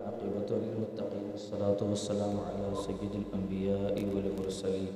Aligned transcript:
عاقبة 0.00 0.50
للمتقين 0.50 1.30
والصلاة 1.30 1.80
والسلام 1.82 2.34
على 2.40 2.66
سيد 2.82 3.14
الأنبياء 3.14 3.96
والمرسلين. 4.14 4.92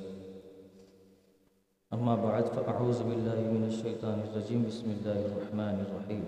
أما 1.91 2.15
بعد، 2.15 2.45
فأعوذ 2.45 3.01
بالله 3.03 3.39
من 3.55 3.65
الشيطان 3.67 4.21
الرجيم. 4.27 4.63
بسم 4.67 4.87
الله 4.91 5.19
الرحمن 5.25 5.83
الرحيم. 5.87 6.23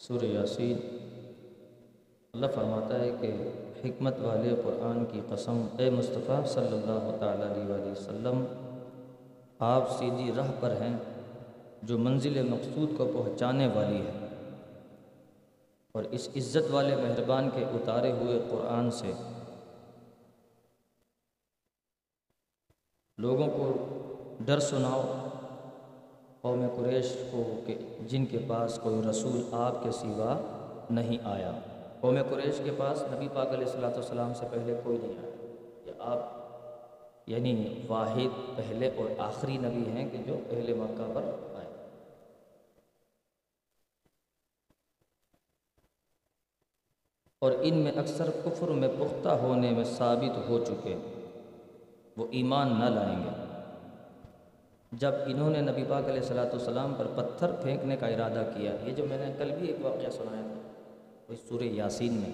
سورہ 0.00 0.24
یاسین 0.24 0.76
اللہ 2.34 2.46
فرماتا 2.54 3.00
ہے 3.00 3.10
کہ 3.20 3.34
حکمت 3.84 4.18
والے 4.20 4.54
قرآن 4.64 5.04
کی 5.12 5.20
قسم، 5.28 5.66
اے 5.78 5.90
مصطفیٰ 5.90 6.44
صلی 6.46 6.76
اللہ 6.76 7.16
تعالیٰ 7.20 7.50
علیہ 7.50 7.70
وآلہ 7.72 7.90
وسلم، 7.90 8.44
آپ 9.58 9.98
سیدھی 9.98 10.32
راہ 10.36 10.50
پر 10.60 10.80
ہیں 10.80 10.96
جو 11.86 11.98
منزل 11.98 12.42
مقصود 12.42 12.98
کو 12.98 13.04
پہنچانے 13.14 13.68
والی 13.74 13.96
ہے۔ 13.96 14.26
اور 15.92 16.04
اس 16.04 16.28
عزت 16.36 16.70
والے 16.70 16.96
مہربان 16.96 17.50
کے 17.54 17.64
اتارے 17.64 18.12
ہوئے 18.12 18.40
قرآن 18.50 18.90
سے 18.90 19.12
لوگوں 23.18 23.46
کو 23.46 23.86
ڈر 24.40 24.58
سناؤ۔ 24.58 25.28
قوم 26.40 26.66
قریش 26.76 27.16
کو 27.32 27.60
کہ 27.66 27.78
جن 28.08 28.26
کے 28.26 28.38
پاس 28.48 28.80
کوئی 28.82 29.00
رسول 29.10 29.48
آپ 29.52 29.82
کے 29.82 29.90
سوا 29.90 30.40
نہیں 30.90 31.18
آیا۔ 31.24 31.52
قوم 32.00 32.18
قریش 32.30 32.60
کے 32.64 32.70
پاس 32.76 33.02
نبی 33.02 33.28
پاک 33.34 33.48
علیہ 33.48 33.64
الصلاۃ 33.64 33.92
والسلام 33.92 34.34
سے 34.34 34.46
پہلے 34.50 34.80
کوئی 34.84 34.98
نہیں 34.98 35.18
آیا۔ 35.18 35.30
کہ 35.84 35.92
آپ 35.98 36.36
یعنی 37.26 37.82
واحد 37.88 38.56
پہلے 38.56 38.90
اور 38.96 39.06
آخری 39.18 39.56
نبی 39.56 39.90
ہیں 39.90 40.10
کہ 40.10 40.18
جو 40.26 40.36
پہلے 40.50 40.74
مکہ 40.74 41.12
پر 41.14 41.22
آئے 41.54 41.66
اور 47.38 47.52
ان 47.60 47.74
میں 47.74 47.92
اکثر 47.92 48.30
کفر 48.44 48.68
میں 48.68 48.88
پختہ 48.88 49.28
ہونے 49.28 49.70
میں 49.70 49.84
ثابت 49.84 50.48
ہو 50.48 50.64
چکے۔ 50.64 50.96
وہ 52.16 52.26
ایمان 52.30 52.68
نہ 52.78 52.84
لائیں 52.84 53.24
گے۔ 53.24 53.46
جب 54.92 55.12
انہوں 55.26 55.50
نے 55.50 55.60
نبی 55.60 55.84
پاک 55.88 56.04
علیہ 56.04 56.20
الصلاۃ 56.20 56.46
والسلام 56.46 56.94
پر 56.98 57.06
پتھر 57.16 57.50
پھینکنے 57.62 57.96
کا 57.96 58.06
ارادہ 58.06 58.44
کیا، 58.56 58.72
یہ 58.84 58.92
جو 58.92 59.06
میں 59.06 59.26
نے 59.26 59.32
کل 59.38 59.50
بھی 59.58 59.68
ایک 59.68 59.84
واقعہ 59.84 60.10
سنایا 60.10 60.40
تھا، 60.40 60.82
وہ 61.28 61.34
سورہ 61.48 61.62
یاسین 61.62 62.12
میں۔ 62.12 62.30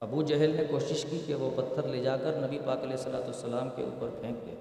ابو 0.00 0.22
جہل 0.22 0.56
نے 0.56 0.64
کوشش 0.70 1.06
کی 1.10 1.20
کہ 1.26 1.34
وہ 1.34 1.50
پتھر 1.56 1.88
لے 1.88 2.02
جا 2.02 2.16
کر 2.16 2.32
نبی 2.46 2.58
پاک 2.64 2.78
علیہ 2.78 2.92
الصلاۃ 2.92 3.20
والسلام 3.20 3.68
کے 3.76 3.82
اوپر 3.82 4.08
پھینک 4.20 4.46
دے۔ 4.46 4.54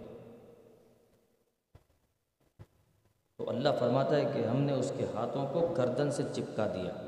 تو 3.38 3.50
اللہ 3.50 3.70
فرماتا 3.80 4.16
ہے 4.16 4.32
کہ 4.34 4.46
ہم 4.46 4.62
نے 4.62 4.74
اس 4.74 4.92
کے 4.98 5.06
ہاتھوں 5.16 5.48
کو 5.54 5.74
گردن 5.78 6.12
سے 6.12 6.24
چپکا 6.34 6.68
دیا۔ 6.68 7.05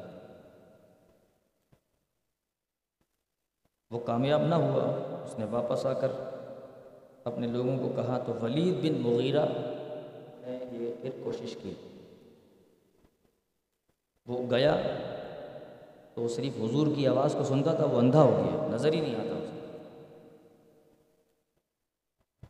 وہ 3.91 3.99
کامیاب 3.99 4.41
نہ 4.41 4.55
ہوا، 4.55 4.83
اس 5.23 5.39
نے 5.39 5.45
واپس 5.45 5.85
آ 5.85 5.93
کر 5.93 6.11
اپنے 7.23 7.47
لوگوں 7.47 7.77
کو 7.77 7.89
کہا، 7.95 8.17
تو 8.25 8.33
ولید 8.41 8.75
بن 8.83 9.01
مغیرہ 9.01 9.45
نے 10.41 10.57
یہ 10.71 10.91
پھر 11.01 11.09
کوشش 11.23 11.55
کی۔ 11.61 11.73
وہ 14.27 14.37
گیا 14.51 14.75
تو 16.13 16.21
وہ 16.21 16.27
صرف 16.27 16.59
حضور 16.59 16.87
کی 16.95 17.07
آواز 17.07 17.35
کو 17.37 17.43
سنتا 17.43 17.73
تھا، 17.73 17.85
وہ 17.85 17.97
اندھا 17.97 18.21
ہو 18.21 18.31
گیا، 18.37 18.67
نظر 18.71 18.93
ہی 18.93 19.01
نہیں 19.01 19.15
آتا 19.15 19.35
اسے 19.37 19.55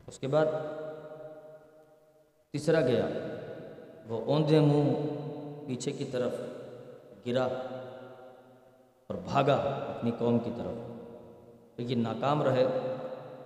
اس 0.06 0.18
کے 0.18 0.26
بعد 0.26 0.46
تیسرا 2.52 2.80
گیا، 2.80 3.06
وہ 4.08 4.20
اوندھے 4.24 4.60
منہ 4.60 4.94
پیچھے 5.66 5.92
کی 5.92 6.04
طرف 6.04 6.32
گرا 7.26 7.44
اور 9.06 9.16
بھاگا 9.24 9.56
اپنی 9.88 10.10
قوم 10.18 10.38
کی 10.38 10.50
طرف۔ 10.56 10.97
لیکن 11.78 11.98
ناکام 11.98 12.42
رہے 12.42 12.66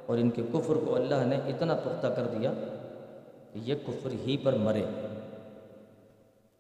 اور 0.06 0.18
ان 0.18 0.30
کے 0.30 0.42
کفر 0.52 0.74
کو 0.74 0.94
اللہ 0.94 1.26
نے 1.26 1.36
اتنا 1.36 1.74
پختہ 1.74 2.06
کر 2.06 2.22
دیا 2.22 2.52
کہ 3.52 3.58
یہ 3.64 3.74
کفر 3.86 4.10
ہی 4.26 4.36
پر 4.42 4.52
مرے۔ 4.52 4.84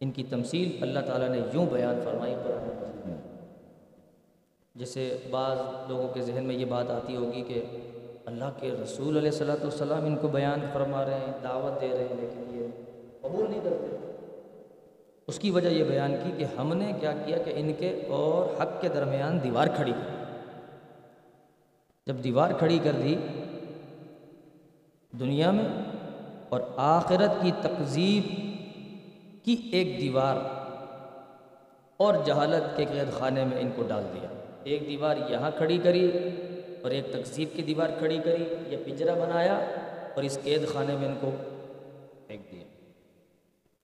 ان 0.00 0.10
کی 0.10 0.24
تمثیل 0.30 0.78
اللہ 0.80 1.00
تعالیٰ 1.00 1.28
نے 1.28 1.40
یوں 1.52 1.66
بیان 1.66 2.00
فرمائی 2.04 2.34
قرآن 2.44 2.68
مجید 2.68 3.06
میں 3.06 3.16
جیسے 4.74 5.16
بعض 5.30 5.58
لوگوں 5.88 6.08
کے 6.08 6.22
ذہن 6.22 6.44
میں 6.44 6.54
یہ 6.54 6.64
بات 6.64 6.90
آتی 6.90 7.16
ہوگی 7.16 7.42
کہ 7.42 7.64
اللہ 8.26 8.50
کے 8.60 8.70
رسول 8.82 9.16
علیہ 9.16 9.30
صلاۃ 9.30 9.62
والسلام 9.62 10.04
ان 10.04 10.16
کو 10.16 10.28
بیان 10.28 10.60
فرما 10.72 11.04
رہے 11.04 11.14
ہیں، 11.14 11.32
دعوت 11.42 11.80
دے 11.80 11.88
رہے 11.88 11.98
ہیں، 11.98 12.16
لیکن 12.20 12.58
یہ 12.58 12.66
قبول 13.20 13.50
نہیں 13.50 13.60
کرتے۔ 13.64 13.96
اس 15.26 15.38
کی 15.38 15.50
وجہ 15.50 15.68
یہ 15.68 15.84
بیان 15.84 16.16
کی 16.24 16.30
کہ 16.36 16.46
ہم 16.58 16.76
نے 16.76 16.92
کیا 17.00 17.12
کیا 17.26 17.38
کہ 17.38 17.52
ان 17.56 17.72
کے 17.78 18.02
اور 18.08 18.62
حق 18.62 18.80
کے 18.80 18.88
درمیان 18.88 19.42
دیوار 19.42 19.68
کھڑی۔ 19.76 19.92
کی 19.92 20.21
جب 22.06 22.22
دیوار 22.24 22.50
کھڑی 22.58 22.78
کر 22.82 22.92
دی 22.92 23.14
دنیا 25.12 25.50
میں 25.50 25.68
اور 26.48 26.60
آخرت 26.76 27.42
کی 27.42 27.50
تقزیب 27.62 28.24
کی 29.44 29.56
ایک 29.72 30.00
دیوار 30.00 30.36
اور 31.96 32.14
جہالت 32.26 32.76
کے 32.76 32.84
قید 32.84 33.12
خانے 33.12 33.44
میں 33.44 33.60
ان 33.60 33.70
کو 33.76 33.82
ڈال 33.82 34.04
دیا۔ 34.14 34.28
ایک 34.64 34.86
دیوار 34.88 35.16
یہاں 35.30 35.50
کھڑی 35.56 35.78
کری 35.82 36.06
اور 36.82 36.90
ایک 36.90 37.12
تقزیب 37.12 37.48
کی 37.56 37.62
دیوار 37.62 37.88
کھڑی 37.98 38.18
کری، 38.24 38.44
یہ 38.68 38.76
پنجرا 38.84 39.14
بنایا 39.14 39.54
اور 40.14 40.22
اس 40.22 40.38
قید 40.42 40.68
خانے 40.68 40.96
میں 40.96 41.08
ان 41.08 41.14
کو 41.20 41.30
پھینک 42.26 42.52
دیا، 42.52 42.64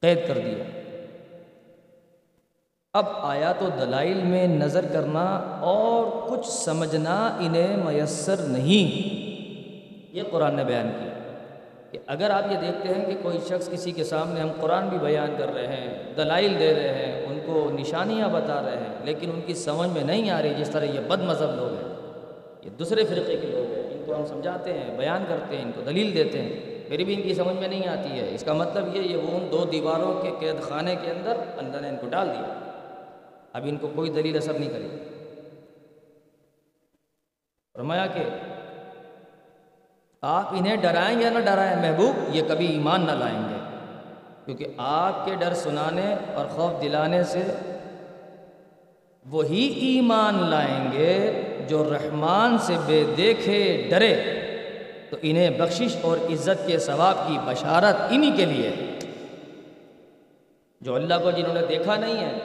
قید 0.03 0.27
کر 0.27 0.39
دیا۔ 0.39 0.65
اب 2.99 3.07
آیا 3.23 3.53
تو 3.59 3.69
دلائل 3.81 4.23
میں 4.25 4.47
نظر 4.47 4.87
کرنا 4.93 5.25
اور 5.61 6.07
کچھ 6.29 6.47
سمجھنا 6.47 7.15
انہیں 7.41 7.77
میسر 7.85 8.41
نہیں۔ 8.49 8.87
یہ 10.17 10.23
قرآن 10.31 10.55
نے 10.57 10.65
بیان 10.65 10.89
کیا 10.99 11.15
کہ 11.91 11.99
اگر 12.07 12.31
آپ 12.31 12.51
یہ 12.53 12.57
دیکھتے 12.57 12.95
ہیں 12.95 13.05
کہ 13.07 13.15
کوئی 13.23 13.39
شخص 13.49 13.69
کسی 13.71 13.93
کے 13.93 14.05
سامنے 14.05 14.41
ہم 14.41 14.49
قرآن 14.61 14.89
بھی 14.89 14.99
بیان 14.99 15.35
کر 15.39 15.53
رہے 15.55 15.67
ہیں، 15.67 16.15
دلائل 16.17 16.59
دے 16.59 16.73
رہے 16.75 16.95
ہیں، 16.95 17.27
ان 17.27 17.39
کو 17.47 17.69
نشانیاں 17.79 18.29
بتا 18.29 18.61
رہے 18.63 18.77
ہیں، 18.77 18.95
لیکن 19.05 19.31
ان 19.35 19.41
کی 19.47 19.55
سمجھ 19.55 19.91
میں 19.91 20.05
نہیں 20.05 20.31
آ 20.31 20.41
رہی 20.43 20.55
جس 20.59 20.71
طرح 20.71 20.85
یہ 20.85 21.01
بد 21.09 21.23
مذہب 21.23 21.55
لوگ 21.57 21.75
ہیں، 21.75 21.95
یہ 22.65 22.71
دوسرے 22.79 23.05
فرقے 23.05 23.37
کے 23.37 23.47
لوگ 23.47 23.75
ہیں، 23.75 23.83
ان 23.93 24.03
کو 24.07 24.15
ہم 24.15 24.27
سمجھاتے 24.27 24.73
ہیں، 24.73 24.97
بیان 24.99 25.25
کرتے 25.29 25.57
ہیں، 25.57 25.63
ان 25.65 25.73
کو 25.77 25.83
دلیل 25.87 26.15
دیتے 26.15 26.43
ہیں 26.43 26.77
میری 26.89 27.05
بھی 27.05 27.15
ان 27.15 27.23
کی 27.23 27.35
سمجھ 27.35 27.57
میں 27.57 27.69
نہیں 27.69 27.89
آتی 27.89 28.21
ہے۔ 28.21 28.29
اس 28.35 28.43
کا 28.45 28.53
مطلب 28.53 28.97
یہ 28.97 29.03
یہ 29.03 29.17
وہ 29.17 29.37
ان 29.39 29.47
دو 29.53 29.65
دیواروں 29.73 30.13
کے 30.23 30.31
قید 30.41 30.61
خانے 30.61 30.95
کے 31.03 31.11
اندر 31.11 31.37
اللہ 31.59 31.81
نے 31.81 31.89
ان 31.89 31.97
کو 32.01 32.07
ڈال 32.11 32.29
دیا۔ 32.29 32.55
اب 33.53 33.63
ان 33.65 33.77
کو 33.77 33.89
کوئی 33.95 34.11
دلیل 34.11 34.37
اثر 34.37 34.53
نہیں 34.53 34.71
کرے 34.71 34.89
فرمایا 37.75 38.07
کہ 38.07 38.23
آپ 40.23 40.47
انہیں 40.51 40.77
ڈرائیں 40.77 41.21
یا 41.21 41.31
نہ 41.31 41.39
ڈرائیں، 41.39 41.77
محبوب، 41.77 42.37
یہ 42.37 42.43
کبھی 42.49 42.67
ایمان 42.67 43.07
نہ 43.07 43.13
لائیں 43.13 43.49
گے۔ 43.49 43.59
کیونکہ 44.45 44.67
آپ 44.79 45.25
کے 45.25 45.35
ڈر 45.35 45.55
سنانے 45.55 46.15
اور 46.35 46.47
خوف 46.47 46.83
دلانے 46.83 47.25
سے 47.25 47.43
وہی 49.27 49.65
ایمان 49.65 50.51
لائیں 50.51 50.93
گے 50.93 51.43
جو 51.69 51.85
رحمان 51.85 52.59
سے 52.59 52.77
بے 52.87 53.05
دیکھے 53.17 53.87
ڈرے۔ 53.91 54.35
تو 55.11 55.17
انہیں 55.23 55.51
بخشش 55.51 55.97
اور 56.03 56.17
عزت 56.17 56.67
کے 56.67 56.79
ثواب 56.79 57.29
کی 57.29 57.39
بشارت 57.45 57.97
انہی 58.11 58.31
کے 58.37 58.45
لیے 58.45 58.99
جو 60.81 60.95
اللہ 60.95 61.15
کو 61.23 61.31
جنہوں 61.31 61.55
نے 61.55 61.61
دیکھا 61.69 61.97
نہیں 61.97 62.17
ہے 62.17 62.39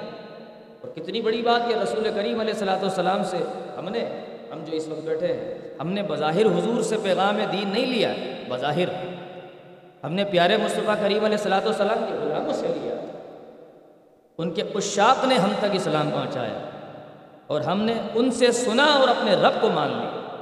اور 0.83 0.91
کتنی 0.95 1.21
بڑی 1.21 1.41
بات 1.41 1.69
کہ 1.69 1.75
رسول 1.75 2.03
کریم 2.03 2.39
علیہ 2.39 2.53
السلاۃ 2.53 2.81
والسلام 2.81 3.23
سے، 3.23 3.38
ہم 3.77 3.89
نے، 3.89 3.99
ہم 4.51 4.63
جو 4.63 4.75
اس 4.75 4.88
وقت 4.88 5.05
بیٹھے 5.05 5.27
ہیں، 5.27 5.55
ہم 5.81 5.88
نے 5.88 6.03
بظاہر 6.03 6.45
حضور 6.45 6.81
سے 6.81 6.97
پیغام 7.03 7.38
دین 7.51 7.69
نہیں 7.69 7.85
لیا 7.85 8.13
بظاہر۔ 8.49 8.88
ہم 10.03 10.13
نے 10.13 10.23
پیارے 10.23 10.57
مصطفیٰ 10.57 10.95
کریم 11.01 11.25
علیہ 11.25 11.38
السلاۃ 11.38 11.61
والسلام 11.61 12.05
کے 12.07 12.13
غلاموں 12.13 12.53
سے 12.53 12.67
لیا۔ 12.67 12.94
ان 14.38 14.51
کے 14.51 14.62
اشاق 14.75 15.25
نے 15.25 15.35
ہم 15.35 15.50
تک 15.59 15.65
اسلام 15.74 16.12
پہنچایا۔ 16.12 16.59
اور 17.47 17.62
ہم 17.62 17.81
نے 17.81 17.94
ان 18.15 18.31
سے 18.31 18.51
سنا 18.51 18.83
اور 18.83 19.07
اپنے 19.07 19.35
رب 19.35 19.62
کو 19.62 19.69
مان 19.69 19.89
لیا۔ 19.89 20.38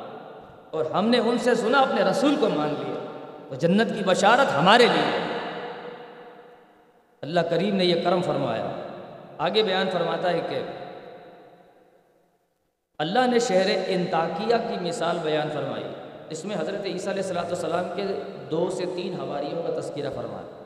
اور 0.72 0.86
ہم 0.86 1.08
نے 1.08 1.20
ان 1.20 1.38
سے 1.38 1.56
سنا، 1.56 1.80
اپنے 1.80 2.04
رسول 2.04 2.36
کو 2.40 2.50
مان 2.50 2.74
لیا۔ 2.80 2.96
تو 3.50 3.56
جنت 3.56 3.98
کی 3.98 4.04
بشارت 4.06 4.56
ہمارے 4.56 4.84
لیے 4.84 5.20
اللہ 7.22 7.40
کریم 7.40 7.76
نے 7.76 7.86
یہ 7.86 8.04
کرم 8.04 8.22
فرمایا۔ 8.22 8.81
آگے 9.42 9.64
بیان 9.64 9.90
فرماتا 9.90 10.30
ہے 10.30 10.42
کہ 10.50 10.60
اللہ 12.98 13.28
نے 13.28 13.40
شہر 13.40 13.84
انتاکیہ 13.88 14.56
کی 14.68 14.88
مثال 14.88 15.18
بیان 15.24 15.50
فرمائی۔ 15.54 15.84
اس 16.30 16.46
میں 16.46 16.56
حضرت 16.60 16.86
عیسیٰ 16.86 17.14
علیہ 17.14 17.24
السلاۃ 17.24 17.44
والسلام 17.44 17.84
کے 17.96 18.04
دو 18.52 18.70
سے 18.70 18.86
تین 18.96 19.20
حواریوں 19.20 19.64
کا 19.64 19.80
تذکرہ 19.80 20.10
فرمایا۔ 20.16 20.64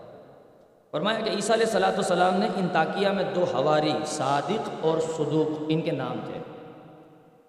فرمایا 0.92 1.19
کہ 1.19 1.30
عیسیٰ 1.30 1.56
علیہ 1.56 1.66
السلاۃ 1.66 1.92
والسلام 1.92 2.36
نے 2.36 2.48
انتاکیہ 2.56 3.07
میں 3.07 3.24
دو 3.36 3.44
حواری، 3.44 3.94
صادق 4.06 4.69
اور 4.81 5.00
صدوق، 5.00 5.63
ان 5.69 5.81
کے 5.81 5.92
نام 5.92 6.18
تھے۔ 6.25 6.39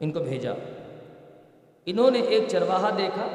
ان 0.00 0.12
کو 0.12 0.20
بھیجا۔ 0.20 0.52
انہوں 1.86 2.10
نے 2.10 2.20
ایک 2.20 2.48
چرواہا 2.48 2.90
دیکھا، 2.98 3.26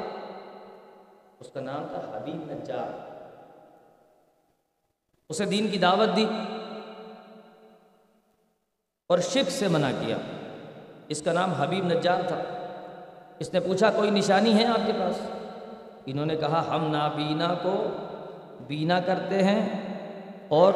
اس 1.40 1.50
کا 1.52 1.60
نام 1.60 1.86
تھا 1.86 2.18
حبیب 2.18 2.52
نجار۔ 2.52 3.08
اسے 5.28 5.44
دین 5.44 5.68
کی 5.68 5.78
دعوت 5.78 6.16
دی۔ 6.16 6.26
اور 9.12 9.20
شرک 9.20 9.50
سے 9.50 9.68
منع 9.68 9.90
کیا۔ 9.90 10.16
اس 11.08 11.22
کا 11.22 11.32
نام 11.32 11.52
حبیب 11.52 11.86
نجار 11.86 12.20
تھا۔ 12.28 12.38
اس 13.38 13.54
نے 13.54 13.60
پوچھا، 13.60 13.90
کوئی 13.90 14.10
نشانی 14.10 14.54
ہے 14.54 14.64
آپ 14.64 14.86
کے 14.86 14.92
پاس؟ 14.92 15.20
انہوں 16.06 16.26
نے 16.26 16.36
کہا، 16.36 16.64
ہم 16.68 16.90
نابینا 16.90 17.54
کو 17.62 17.86
بینا 18.66 19.00
کرتے 19.00 19.42
ہیں 19.42 19.68
اور 20.48 20.72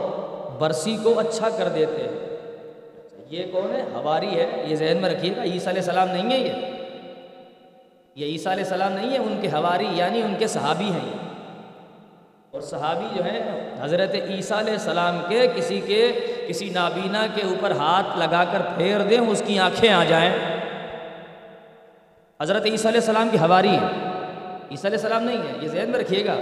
برسی 0.58 0.96
کو 1.02 1.18
اچھا 1.18 1.48
کر 1.48 1.68
دیتے 1.68 2.02
ہیں۔ 2.02 2.36
یہ 3.30 3.52
کون 3.52 3.76
ہے؟ 3.76 3.82
ہواری 3.94 4.40
ہے۔ 4.40 4.64
یہ 4.66 4.76
ذہن 4.76 4.98
میں 5.02 5.10
رکھیے 5.10 5.36
گا، 5.36 5.42
عیسیٰ 5.42 5.68
علیہ 5.68 5.82
السلام 5.82 6.08
نہیں 6.08 6.32
ہے 6.32 6.38
یہ۔ 6.38 6.52
یہ 8.14 8.26
عیسیٰ 8.26 8.52
علیہ 8.52 8.64
السلام 8.64 8.92
نہیں 8.92 9.10
ہے، 9.10 9.18
ان 9.18 9.38
کے 9.42 9.48
ہواری 9.48 9.88
یعنی 9.92 10.22
ان 10.22 10.34
کے 10.38 10.46
صحابی 10.46 10.84
ہیں۔ 10.84 11.06
یہ 11.06 11.16
اور 12.50 12.60
صحابی 12.60 13.18
جو 13.18 13.24
ہے 13.24 13.70
حضرت 13.80 14.14
عیسیٰ 14.28 14.58
علیہ 14.58 14.72
السلام 14.72 15.20
کے 15.28 15.46
کسی 15.56 15.80
کے 15.80 16.12
کسی 16.48 16.70
نابینا 16.70 17.26
کے 17.34 17.42
اوپر 17.42 17.70
ہاتھ 17.70 18.18
لگا 18.18 18.44
کر 18.52 18.58
پھیر 18.76 19.00
دیں، 19.00 19.18
اس 19.18 19.42
کی 19.46 19.58
آنکھیں 19.58 19.92
آ 19.92 20.04
جائیں۔ 20.04 20.32
حضرت 22.42 22.64
عیسیٰ 22.64 22.90
علیہ 22.90 23.00
السلام 23.00 23.28
کی 23.28 23.38
ہواری 23.38 23.68
ہے۔ 23.68 23.86
عیسیٰ 24.70 24.84
علیہ 24.84 24.98
السلام 24.98 25.22
نہیں 25.22 25.38
ہے، 25.38 25.52
یہ 25.60 25.68
ذہن 25.68 25.90
میں 25.90 26.00
رکھیے 26.00 26.26
گا۔ 26.26 26.36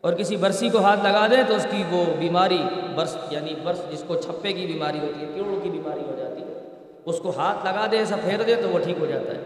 اور 0.00 0.12
کسی 0.12 0.36
برسی 0.36 0.68
کو 0.68 0.78
ہاتھ 0.78 1.00
لگا 1.02 1.26
دیں 1.30 1.42
تو 1.48 1.54
اس 1.54 1.66
کی 1.70 1.82
وہ 1.90 2.04
بیماری 2.18 2.58
برس 2.94 3.16
یعنی 3.30 3.54
برس 3.64 3.80
جس 3.92 4.04
کو 4.06 4.16
چھپے 4.16 4.52
کی 4.52 4.66
بیماری 4.66 4.98
ہوتی 4.98 5.26
ہے، 5.26 5.30
کیڑوں 5.34 5.60
کی 5.60 5.70
بیماری 5.70 6.00
ہو 6.00 6.16
جاتی 6.18 6.42
ہے۔ 6.42 6.68
اس 7.04 7.18
کو 7.18 7.32
ہاتھ 7.36 7.64
لگا 7.64 7.86
دے 7.90 7.98
ایسا 7.98 8.16
پھیر 8.16 8.42
دے 8.42 8.54
تو 8.54 8.68
وہ 8.68 8.78
ٹھیک 8.78 8.96
ہو 9.00 9.06
جاتا 9.06 9.30
ہے۔ 9.30 9.42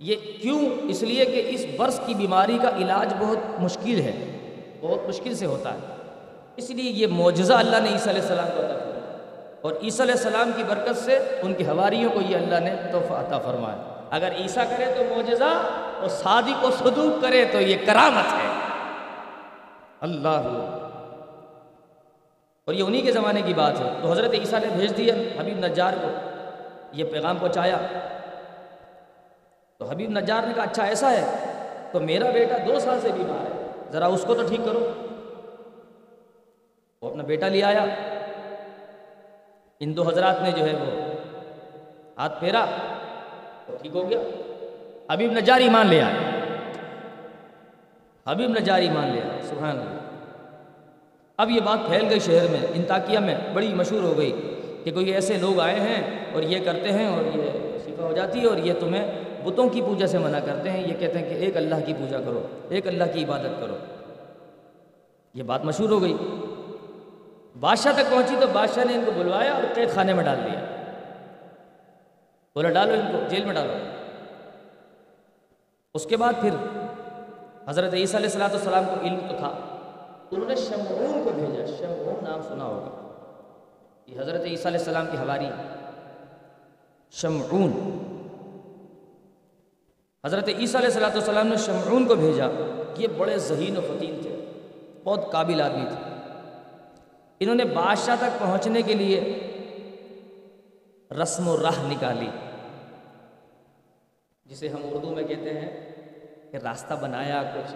یہ 0.00 0.16
کیوں؟ 0.42 0.60
اس 0.82 1.02
لیے 1.02 1.24
کہ 1.24 1.42
اس 1.48 1.66
برس 1.76 2.00
کی 2.06 2.14
بیماری 2.14 2.58
کا 2.62 2.68
علاج 2.68 3.14
بہت 3.18 3.60
مشکل 3.60 4.00
ہے، 4.00 4.14
بہت 4.80 5.08
مشکل 5.08 5.34
سے 5.34 5.46
ہوتا 5.46 5.74
ہے۔ 5.74 5.97
اس 6.58 6.70
لیے 6.70 6.90
یہ 6.90 7.06
معجزہ 7.06 7.52
اللہ 7.52 7.76
نے 7.76 7.88
عیسیٰ 7.88 8.08
علیہ 8.08 8.22
السلام 8.22 8.48
کو 8.56 8.60
عطا 8.60 8.78
فرمایا۔ 8.78 9.18
اور 9.60 9.72
عیسیٰ 9.82 10.00
علیہ 10.00 10.14
السلام 10.14 10.50
کی 10.56 10.62
برکت 10.62 10.96
سے 10.96 11.16
ان 11.42 11.54
کی 11.54 11.66
ہواریوں 11.66 12.10
کو 12.10 12.20
یہ 12.20 12.36
اللہ 12.36 12.60
نے 12.60 12.74
تحفہ 12.92 13.12
عطا 13.12 13.38
فرمایا۔ 13.38 14.06
اگر 14.10 14.32
عیسیٰ 14.32 14.64
کرے 14.70 14.94
تو 14.98 15.14
معجزہ، 15.16 15.62
اور 16.00 16.08
سادی 16.08 16.52
کو 16.60 16.70
صدوق 16.70 17.22
کرے 17.22 17.44
تو 17.52 17.60
یہ 17.60 17.76
کرامت 17.86 18.32
ہے۔ 18.32 18.48
اللہ۔ 20.00 20.42
اور 22.64 22.72
یہ 22.72 22.82
انہی 22.82 23.00
کے 23.00 23.12
زمانے 23.12 23.42
کی 23.42 23.54
بات 23.54 23.80
ہے۔ 23.80 23.92
تو 24.02 24.12
حضرت 24.12 24.34
عیسیٰ 24.34 24.60
نے 24.60 24.66
بھیج 24.76 24.96
دیا 24.96 25.14
حبیب 25.40 25.58
نجار 25.58 25.92
کو۔ 26.02 26.08
یہ 26.92 27.04
پیغام 27.04 27.36
پہنچایا۔ 27.36 27.76
تو 29.78 29.84
حبیب 29.84 30.10
نجار 30.10 30.42
نے 30.42 30.54
کہا 30.54 30.62
اچھا 30.62 30.84
ایسا 30.84 31.10
ہے، 31.10 31.24
تو 31.92 32.00
میرا 32.00 32.30
بیٹا 32.30 32.56
دو 32.68 32.78
سال 32.78 32.98
سے 33.02 33.08
بیمار 33.14 33.46
ہے۔ 33.46 33.66
ذرا 33.92 34.06
اس 34.06 34.24
کو 34.26 34.34
تو 34.34 34.46
ٹھیک 34.48 34.60
کرو۔ 34.64 34.92
وہ 37.02 37.10
اپنا 37.10 37.22
بیٹا 37.22 37.48
لے 37.48 37.62
آیا۔ 37.62 37.84
ان 39.80 39.96
دو 39.96 40.02
حضرات 40.02 40.42
نے 40.42 40.50
جو 40.50 40.66
ہے 40.66 40.72
وہ 40.72 41.14
ہاتھ 42.18 42.40
پھیرا 42.40 42.64
ٹھیک 43.82 43.96
ہو 43.96 44.10
گیا۔ 44.10 44.18
حبیب 45.12 45.32
نجار 45.32 45.60
ایمان 45.60 45.86
لے 45.86 46.02
آیا 46.02 46.14
حبیب 48.26 48.50
نجار 48.50 48.80
ایمان 48.80 49.10
لے 49.10 49.20
آیا 49.20 49.42
سبحان 49.42 49.70
اللہ۔ 49.70 50.00
اب 51.36 51.50
یہ 51.50 51.60
بات 51.60 51.78
پھیل 51.88 52.04
گئی 52.10 52.18
شہر 52.18 52.46
میں، 52.50 52.60
انتاکیہ 52.74 53.18
میں 53.18 53.34
بڑی 53.52 53.74
مشہور 53.74 54.02
ہو 54.02 54.18
گئی 54.18 54.60
کہ 54.84 54.92
کوئی 54.92 55.10
ایسے 55.10 55.38
لوگ 55.38 55.60
آئے 55.60 55.80
ہیں 55.80 56.32
اور 56.32 56.42
یہ 56.42 56.64
کرتے 56.64 56.92
ہیں 56.92 57.06
اور 57.06 57.36
یہ 57.36 57.50
شفا 57.84 58.04
ہو 58.04 58.12
جاتی 58.12 58.40
ہے 58.40 58.46
اور 58.46 58.56
یہ 58.56 58.72
تمہیں 58.80 59.12
بتوں 59.44 59.68
کی 59.68 59.80
پوجا 59.80 60.06
سے 60.06 60.18
منع 60.18 60.38
کرتے 60.38 60.70
ہیں۔ 60.70 60.80
یہ 60.80 60.94
کہتے 60.98 61.18
ہیں 61.18 61.28
کہ 61.28 61.34
ایک 61.34 61.56
اللہ 61.56 61.74
کی 61.86 61.92
پوجا 61.92 62.20
کرو، 62.20 62.46
ایک 62.68 62.86
اللہ 62.86 63.04
کی 63.14 63.24
عبادت 63.24 63.60
کرو۔ 63.60 63.76
یہ 65.34 65.42
بات 65.42 65.64
مشہور 65.64 65.88
ہو 65.88 66.02
گئی۔ 66.02 66.16
بادشاہ 67.60 67.92
تک 67.92 68.10
پہنچی 68.10 68.36
تو 68.40 68.46
بادشاہ 68.52 68.84
نے 68.84 68.94
ان 68.94 69.02
کو 69.04 69.10
بلوایا 69.10 69.52
اور 69.52 69.62
قید 69.74 69.94
خانے 69.94 70.14
میں 70.14 70.24
ڈال 70.24 70.38
دیا۔ 70.44 70.60
بولا، 72.54 72.70
ڈالو 72.70 72.92
ان 72.92 73.12
کو، 73.12 73.18
جیل 73.28 73.44
میں 73.44 73.54
ڈالو۔ 73.54 73.72
اس 75.94 76.06
کے 76.06 76.16
بعد 76.16 76.32
پھر 76.40 76.50
حضرت 77.68 77.94
عیسیٰ 77.94 78.14
علیہ 78.14 78.28
السلاۃ 78.28 78.50
السلام 78.50 78.84
کو 78.84 79.00
علم 79.00 79.20
تو 79.28 79.36
تھا۔ 79.38 79.50
انہوں 80.30 80.48
نے 80.48 80.54
شمعون 80.54 81.24
کو 81.24 81.30
بھیجا۔ 81.34 81.66
شمعون 81.66 82.24
نام 82.24 82.42
سنا 82.42 82.64
ہوگا۔ 82.64 83.08
یہ 84.06 84.20
حضرت 84.20 84.40
عیسیٰ 84.40 84.66
علیہ 84.66 84.78
السلام 84.78 85.06
کی 85.10 85.16
ہواری 85.16 85.46
شمعون۔ 87.10 87.72
حضرت 90.26 90.48
عیسیٰ 90.48 90.80
علیہ 90.80 90.88
السلاۃ 90.88 91.10
والسلام 91.10 91.46
نے 91.46 91.56
شمعون 91.56 92.06
کو 92.06 92.14
بھیجا۔ 92.14 92.46
یہ 92.98 93.08
بڑے 93.16 93.38
ذہین 93.38 93.76
و 93.76 93.80
فتین 93.80 94.18
تھے۔ 94.22 94.44
بہت 95.04 95.32
قابل 95.32 95.60
آدمی 95.60 95.84
تھے۔ 95.88 96.07
انہوں 97.40 97.54
نے 97.54 97.64
بادشاہ 97.64 98.16
تک 98.20 98.38
پہنچنے 98.38 98.82
کے 98.82 98.94
لیے 98.94 99.20
رسم 101.22 101.48
و 101.48 101.56
راہ 101.62 101.78
نکالی، 101.82 102.28
جسے 104.46 104.68
ہم 104.68 104.80
اردو 104.84 105.14
میں 105.14 105.24
کہتے 105.24 105.52
ہیں 105.60 105.68
کہ 106.50 106.56
راستہ 106.56 106.94
بنایا، 106.94 107.42
کچھ 107.54 107.74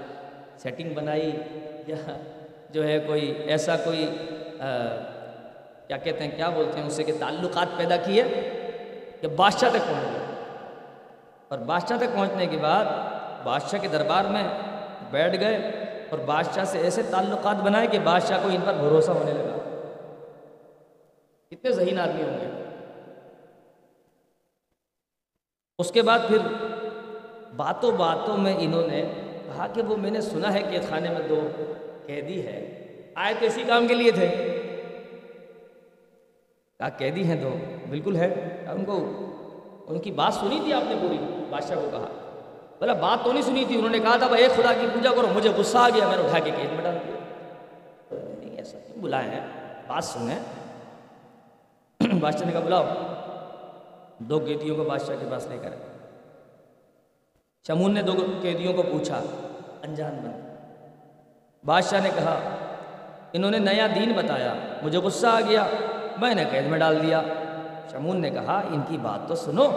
سیٹنگ 0.63 0.95
بنائی، 0.95 1.31
یا 1.87 1.97
جو 2.71 2.89
ہے 2.89 2.99
کوئی 2.99 3.31
ایسا 3.47 3.77
کوئی 3.77 4.09
کیا 5.87 5.97
کہتے 5.97 6.25
ہیں، 6.25 6.31
کیا 6.37 6.49
بولتے 6.49 6.79
ہیں 6.79 6.87
اسے 6.87 7.03
کہ 7.03 7.13
تعلقات 7.19 7.77
پیدا 7.77 7.97
کیے 7.97 8.25
کہ 9.21 9.29
بادشاہ 9.29 9.71
تک 9.71 9.89
پہنچ 9.89 10.13
گئے۔ 10.13 10.27
اور 11.49 11.59
بادشاہ 11.59 11.97
تک 11.97 12.15
پہنچنے 12.15 12.47
کے 12.47 12.57
بعد 12.57 12.85
بادشاہ 13.45 13.81
کے 13.81 13.89
دربار 13.89 14.25
میں 14.25 14.45
بیٹھ 15.11 15.41
گئے۔ 15.41 15.82
اور 16.13 16.21
بادشاہ 16.21 16.65
سے 16.65 16.79
ایسے 16.79 17.03
تعلقات 17.03 17.57
بنائے 17.57 17.87
کہ 17.87 17.99
بادشاہ 17.99 18.43
کو 18.43 18.49
ان 18.49 18.61
پر 18.67 18.75
بھروسہ 18.75 19.11
ہونے 19.11 19.33
لگا۔ 19.33 19.57
کتنے 21.51 21.71
ذہین 21.71 22.01
آدمی 22.01 22.23
ہوں 22.23 22.41
گے۔ 22.41 22.65
اس 25.79 25.93
کے 25.93 26.03
بعد 26.03 26.19
پھر 26.29 26.39
باتوں 27.57 27.93
باتوں 27.93 28.37
میں 28.37 28.57
انہوں 28.59 28.87
نے 28.87 29.13
کہا 29.47 29.67
کہ 29.75 29.83
وہ 29.83 29.97
میں 29.97 30.11
نے 30.11 30.21
سنا 30.21 30.53
ہے 30.53 30.63
کہ 30.63 30.79
خانے 30.89 31.09
میں 31.09 31.29
دو 31.29 31.49
قیدی 32.07 32.47
ہے 32.47 32.87
آئے 33.15 33.35
تو 33.41 33.47
اسی 33.47 33.65
کام 33.67 33.89
کے 33.89 33.95
لیے 33.95 34.11
تھے۔ 34.11 34.29
کہا، 36.79 36.89
قیدی 36.89 37.25
ہیں 37.25 37.43
دو، 37.43 37.55
بالکل 37.89 38.17
ہے۔ 38.17 38.65
ان 38.71 38.85
کو، 38.85 38.99
ان 39.87 39.99
کی 39.99 40.11
بات 40.11 40.35
سنی 40.35 40.61
تھی 40.65 40.73
آپ 40.73 40.83
نے 40.87 40.95
پوری، 41.03 41.45
بادشاہ 41.51 41.77
کو 41.77 41.89
کہا۔ 41.93 42.22
بولا 42.83 42.93
بات 42.93 43.25
تو 43.25 43.33
نہیں 43.33 43.43
سنی 43.43 43.65
تھی، 43.65 43.75
انہوں 43.77 43.91
نے 43.91 43.99
کہا 43.99 44.17
تھا، 44.17 44.27
بھائی 44.27 44.49
خدا 44.49 44.73
کی 44.81 44.87
پوجا 44.93 45.11
کرو، 45.11 45.27
مجھے 45.35 45.51
غصہ 45.57 45.79
آ 45.79 45.89
گیا، 45.89 46.09
میں 46.09 46.17
نے 46.17 46.23
اٹھا 46.23 46.39
کے 46.39 46.51
قید 46.57 46.73
میں 46.73 46.85
ڈال 46.85 46.99
دیا۔ 47.07 47.17
نہیں، 48.39 48.57
ایسا 48.57 48.79
کیوں 48.79 49.03
بلائے 49.03 49.31
ہیں، 49.31 49.41
بات 49.87 50.05
سنیں۔ 50.05 50.39
بادشاہ 52.21 52.47
نے 52.47 52.53
کہا، 52.53 52.61
بلاؤ، 52.61 52.85
دو 54.19 54.39
قیدیوں 54.39 54.77
کو 54.77 54.85
بادشاہ 54.85 55.17
کے 55.21 55.27
پاس 55.31 55.47
لے 55.47 55.59
کر 55.63 55.71
شمون 57.67 57.95
نے 57.95 58.03
دو 58.03 58.13
قیدیوں 58.43 58.73
کو 58.73 58.83
پوچھا، 58.83 59.21
انجان 59.83 60.15
بن۔ 60.15 60.55
بادشاہ 61.65 62.01
نے 62.01 62.11
کہا، 62.15 62.41
انہوں 63.33 63.51
نے 63.51 63.59
نیا 63.59 63.87
دین 63.95 64.13
بتایا، 64.13 64.55
مجھے 64.83 64.99
غصہ 64.99 65.27
آ 65.27 65.41
گیا، 65.41 65.67
میں 66.19 66.35
نے 66.35 66.45
قید 66.51 66.67
میں 66.67 66.79
ڈال 66.79 67.03
دیا۔ 67.03 67.23
شمون 67.93 68.21
نے 68.21 68.31
کہا، 68.31 68.63
ان 68.73 68.81
کی 68.89 68.97
بات 69.03 69.29
تو 69.29 69.35
سنو 69.35 69.71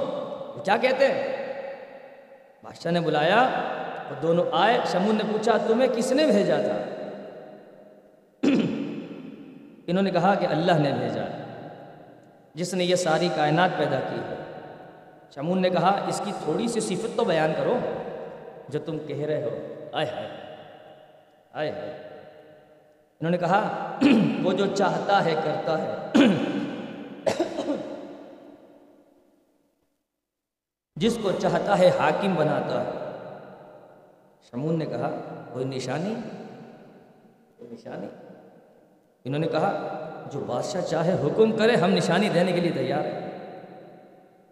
کیا 0.63 0.77
کہتے 0.77 1.07
ہیں؟ 1.07 1.44
بادشاہ 2.65 2.91
نے 2.91 2.99
بلایا 2.99 3.39
اور 4.07 4.21
دونوں 4.21 4.45
آئے۔ 4.51 4.77
شمون 4.91 5.15
نے 5.15 5.23
پوچھا، 5.31 5.57
تمہیں 5.67 5.87
کس 5.95 6.11
نے 6.11 6.25
بھیجا 6.25 6.55
تھا؟ 6.61 6.77
انہوں 9.87 10.01
نے 10.01 10.11
کہا 10.11 10.35
کہ 10.35 10.45
اللہ 10.45 10.71
نے 10.71 10.91
بھیجا 10.91 11.23
جس 12.53 12.73
نے 12.73 12.83
یہ 12.83 12.95
ساری 12.95 13.29
کائنات 13.35 13.69
پیدا 13.77 13.99
کی 13.99 14.15
ہے۔ 14.15 14.35
شمون 15.35 15.61
نے 15.61 15.69
کہا، 15.69 16.05
اس 16.07 16.21
کی 16.25 16.31
تھوڑی 16.43 16.67
سی 16.67 16.79
صفت 16.79 17.17
تو 17.17 17.23
بیان 17.23 17.53
کرو، 17.57 17.77
جو 18.69 18.79
تم 18.79 18.97
کہہ 19.07 19.25
رہے 19.25 19.43
ہو۔ 19.43 19.73
آئے 19.91 20.07
ہائے، 20.07 20.27
آئے 21.53 21.69
انہوں 23.19 23.31
نے 23.31 23.37
کہا، 23.37 23.91
وہ 24.43 24.53
جو 24.53 24.65
چاہتا 24.75 25.25
ہے، 25.25 25.35
کرتا 25.43 25.77
ہے۔ 25.77 25.95
جس 30.95 31.17
کو 31.23 31.31
چاہتا 31.31 31.79
ہے 31.79 31.91
حاکم 31.99 32.35
بناتا 32.35 32.81
ہے۔ 32.81 32.91
شمون 34.51 34.79
نے 34.79 34.85
کہا، 34.85 35.09
کوئی 35.53 35.65
نشانی؟ 35.65 36.15
کوئی 37.57 37.71
نشانی؟ 37.71 38.07
انہوں 39.25 39.39
نے 39.39 39.47
کہا، 39.47 39.71
جو 40.33 40.39
بادشاہ 40.39 40.81
چاہے 40.81 41.13
حکم 41.13 41.51
کرے، 41.51 41.75
ہم 41.75 41.89
نشانی 41.89 42.29
دینے 42.29 42.51
کے 42.51 42.59
لیے 42.59 42.71
تیار 42.71 43.05
ہیں۔ 43.05 43.31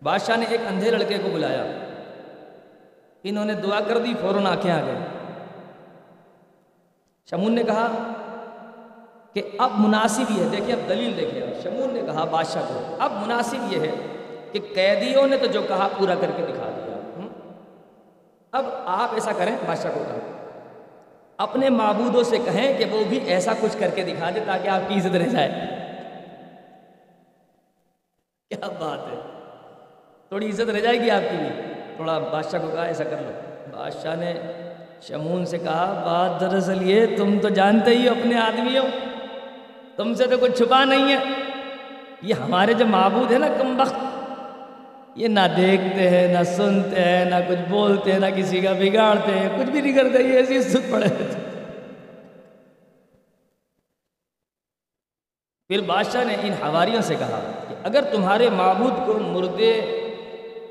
بادشاہ 0.04 0.36
نے 0.36 0.46
ایک 0.50 0.62
اندھے 0.68 0.92
لڑکے 0.92 1.18
کو 1.18 1.30
بلایا۔ 1.34 1.64
انہوں 3.24 3.46
نے 3.46 3.54
دعا 3.54 3.80
کر 3.80 3.98
دی، 3.98 4.14
فوراً 4.22 4.46
آنکھیں 4.46 4.72
آ 4.72 4.82
گئے 4.86 4.96
شمون 7.30 7.52
نے 7.52 7.64
کہا 7.64 7.88
کہ 9.34 9.50
اب 9.58 9.72
مناسب 9.78 10.32
یہ 10.38 10.44
ہے۔ 10.44 10.50
دیکھیں 10.50 10.76
اب 10.76 10.90
دلیل 10.90 11.18
دیکھیں 11.18 11.62
شمون 11.64 11.94
نے 11.94 12.02
کہا، 12.06 12.24
بادشاہ 12.24 12.62
کو، 12.68 12.96
اب 13.00 13.12
مناسب 13.12 13.74
یہ 13.74 13.80
ہے 13.80 13.92
کہ 14.54 14.60
قیدیوں 14.74 15.28
نے 15.28 15.38
تو 15.38 15.46
جو 15.46 15.62
کہا 15.62 15.88
پورا 15.98 16.16
کر 16.16 16.32
کے 16.36 16.44
دکھا 16.44 16.70
دیا۔ 16.70 17.28
اب 18.52 18.66
آپ 18.86 19.14
ایسا 19.14 19.32
کریں، 19.38 19.56
بادشاہ 19.66 19.92
کو 19.94 20.04
کہا 20.08 20.18
اپنے 21.38 21.70
معبودوں 21.70 22.24
سے 22.24 22.38
کہیں 22.38 22.78
کہ 22.78 22.86
وہ 22.86 23.04
بھی 23.10 23.18
ایسا 23.18 23.54
کچھ 23.62 23.78
کر 23.80 23.90
کے 23.96 24.04
دکھا 24.04 24.30
دے 24.36 24.40
تاکہ 24.46 24.68
آپ 24.68 24.90
کی 24.90 24.96
عزت 24.96 25.16
رہ 25.16 25.28
جائے۔ 25.28 25.50
کیا 28.50 28.68
بات 28.68 29.14
ہے؟ 29.14 29.18
تھوڑی 30.30 30.50
عزت 30.50 30.70
رہ 30.70 30.80
جائے 30.80 31.00
گی 31.00 31.10
آپ 31.10 31.32
کی 31.32 31.38
بھی۔ 31.38 31.74
تھوڑا 31.96 32.20
بادشاہ 32.20 32.62
کو 32.62 32.68
کہا 32.74 32.84
ایسا 32.84 33.04
کر 33.04 33.18
لو۔ 33.22 33.32
بادشاہ 33.78 34.16
نے 34.16 34.34
شمون 35.02 35.46
سے 35.46 35.58
کہا، 35.58 35.94
بات 36.06 36.42
دراصل 36.42 36.90
یہ، 36.90 37.06
تم 37.18 37.40
تو 37.40 37.50
جانتے 37.50 37.92
ہی 37.92 38.10
اپنے 38.10 38.40
آدمی 38.40 38.78
ہو 38.78 38.88
تم 39.96 40.14
سے 40.14 40.28
تو 40.28 40.38
کچھ 40.38 40.58
چھپا 40.58 40.86
نہیں 40.86 41.14
ہے۔ 41.14 41.18
یہ 42.22 42.34
ہمارے 42.34 42.74
جو 42.74 42.86
معبود 42.86 43.32
ہیں 43.32 43.40
نا، 43.40 43.48
کم 43.58 43.80
وقت 43.80 44.12
یہ 45.15 45.27
نہ 45.27 45.39
دیکھتے 45.58 46.10
ہیں، 46.10 46.27
نہ 46.27 46.43
سنتے 46.43 47.01
ہیں، 47.01 47.25
نہ 47.25 47.36
کچھ 47.48 47.70
بولتے 47.70 48.12
ہیں، 48.12 48.20
نہ 48.20 48.25
کسی 48.36 48.62
کا 48.62 48.72
بگاڑتے 48.72 49.32
ہیں، 49.32 49.50
کچھ 49.58 49.70
بھی 49.70 49.82
نہیں 49.82 49.93
کرتے، 49.93 50.24
یہ 50.24 50.34
ایسی 50.34 50.62
سن 50.62 50.79
پڑے 50.91 51.08
پھر 55.67 55.82
بادشاہ 55.82 56.24
نے 56.24 56.34
ان 56.34 56.53
حواریوں 56.63 57.01
سے 57.01 57.15
کہا 57.20 57.51
کہ 57.70 57.75
اگر 57.84 58.03
تمہارے 58.12 58.50
معبود 58.50 58.93
کو 59.05 59.13
مردے 59.13 59.82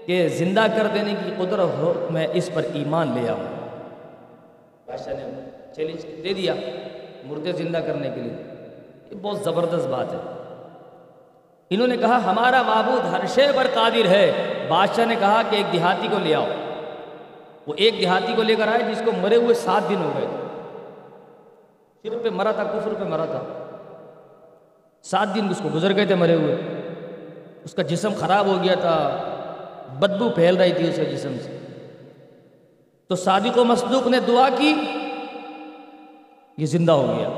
کے 0.06 0.28
زندہ 0.28 0.66
کر 0.76 0.86
دینے 0.94 1.14
کی 1.24 1.30
قدرت 1.36 1.68
ہو، 1.78 2.06
میں 2.10 2.26
اس 2.32 2.50
پر 2.54 2.62
ایمان 2.74 3.14
لے 3.14 3.28
آؤں۔ 3.28 3.70
بادشاہ 4.86 5.14
نے 5.14 5.50
چیلنج 5.74 6.24
دے 6.24 6.34
دیا 6.34 6.54
مردے 7.24 7.52
زندہ 7.52 7.78
کرنے 7.78 8.10
کے 8.14 8.20
لیے۔ 8.20 8.32
یہ 9.10 9.16
بہت 9.22 9.40
زبردست 9.40 9.88
بات 9.88 10.12
ہے۔ 10.12 10.41
انہوں 11.74 11.86
نے 11.86 11.96
کہا، 11.96 12.30
ہمارا 12.30 12.62
معبود 12.62 13.06
ہر 13.06 13.26
شے 13.26 13.46
پر 13.56 13.66
قادر 13.74 14.06
ہے۔ 14.06 14.32
بادشاہ 14.68 15.04
نے 15.04 15.14
کہا 15.20 15.42
کہ 15.50 15.56
ایک 15.56 15.72
دیہاتی 15.72 16.08
کو 16.10 16.18
لے 16.18 16.34
آؤ۔ 16.34 16.46
وہ 17.66 17.74
ایک 17.76 17.98
دیہاتی 17.98 18.32
کو 18.36 18.42
لے 18.42 18.54
کر 18.54 18.68
آئے 18.68 18.94
جس 18.94 19.02
کو 19.04 19.12
مرے 19.22 19.36
ہوئے 19.36 19.54
سات 19.54 19.88
دن 19.88 19.96
ہو 19.96 20.12
گئے۔ 20.16 20.26
پہ 22.22 22.30
مرا 22.30 22.50
تھا، 22.50 22.64
کفر 22.64 22.94
پہ 22.98 23.04
مرا 23.04 23.24
تھا۔ 23.24 23.42
سات 25.02 25.34
دن 25.34 25.48
اس 25.50 25.60
کو 25.62 25.68
گزر 25.74 25.96
گئے 25.96 26.06
تھے 26.06 26.14
مرے 26.14 26.34
ہوئے۔ 26.34 26.56
اس 27.64 27.74
کا 27.74 27.82
جسم 27.82 28.12
خراب 28.18 28.46
ہو 28.46 28.58
گیا 28.62 28.74
تھا۔ 28.74 29.18
بدبو 29.98 30.30
پھیل 30.30 30.56
رہی 30.56 30.72
تھی 30.72 30.88
اس 30.88 30.96
کے 30.96 31.04
جسم 31.04 31.34
سے۔ 31.42 31.58
تو 33.08 33.16
صادق 33.16 33.58
و 33.58 33.64
مصدوق 33.64 34.06
نے 34.06 34.20
دعا 34.20 34.48
کی، 34.56 34.74
یہ 36.58 36.66
زندہ 36.66 36.92
ہو 36.92 37.14
گیا۔ 37.18 37.28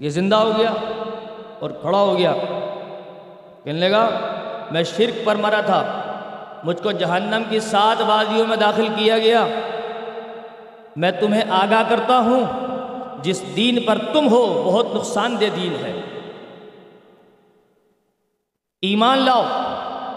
یہ 0.00 0.08
زندہ 0.08 0.36
ہو 0.36 0.52
گیا۔ 0.58 0.95
اور 1.60 1.70
کھڑا 1.70 1.98
ہو 1.98 2.18
گیا۔ 2.18 2.32
کہنے 3.64 3.88
لگا، 3.88 4.08
میں 4.70 4.82
شرک 4.82 5.24
پر 5.24 5.36
مرا 5.36 5.60
تھا، 5.60 6.02
مجھ 6.64 6.82
کو 6.82 6.92
جہنم 6.92 7.42
کی 7.50 7.60
سات 7.60 8.02
وادیوں 8.06 8.46
میں 8.46 8.56
داخل 8.56 8.86
کیا 8.96 9.18
گیا۔ 9.18 9.46
میں 10.96 11.10
تمہیں 11.10 11.42
آگاہ 11.50 11.82
کرتا 11.88 12.18
ہوں، 12.18 12.44
جس 13.22 13.42
دین 13.56 13.82
پر 13.86 13.98
تم 14.12 14.28
ہو، 14.28 14.62
بہت 14.66 14.94
نقصان 14.94 15.40
دہ 15.40 15.44
دین 15.56 15.72
ہے۔ 15.72 16.00
ایمان 18.82 19.18
لاؤ۔ 19.18 19.42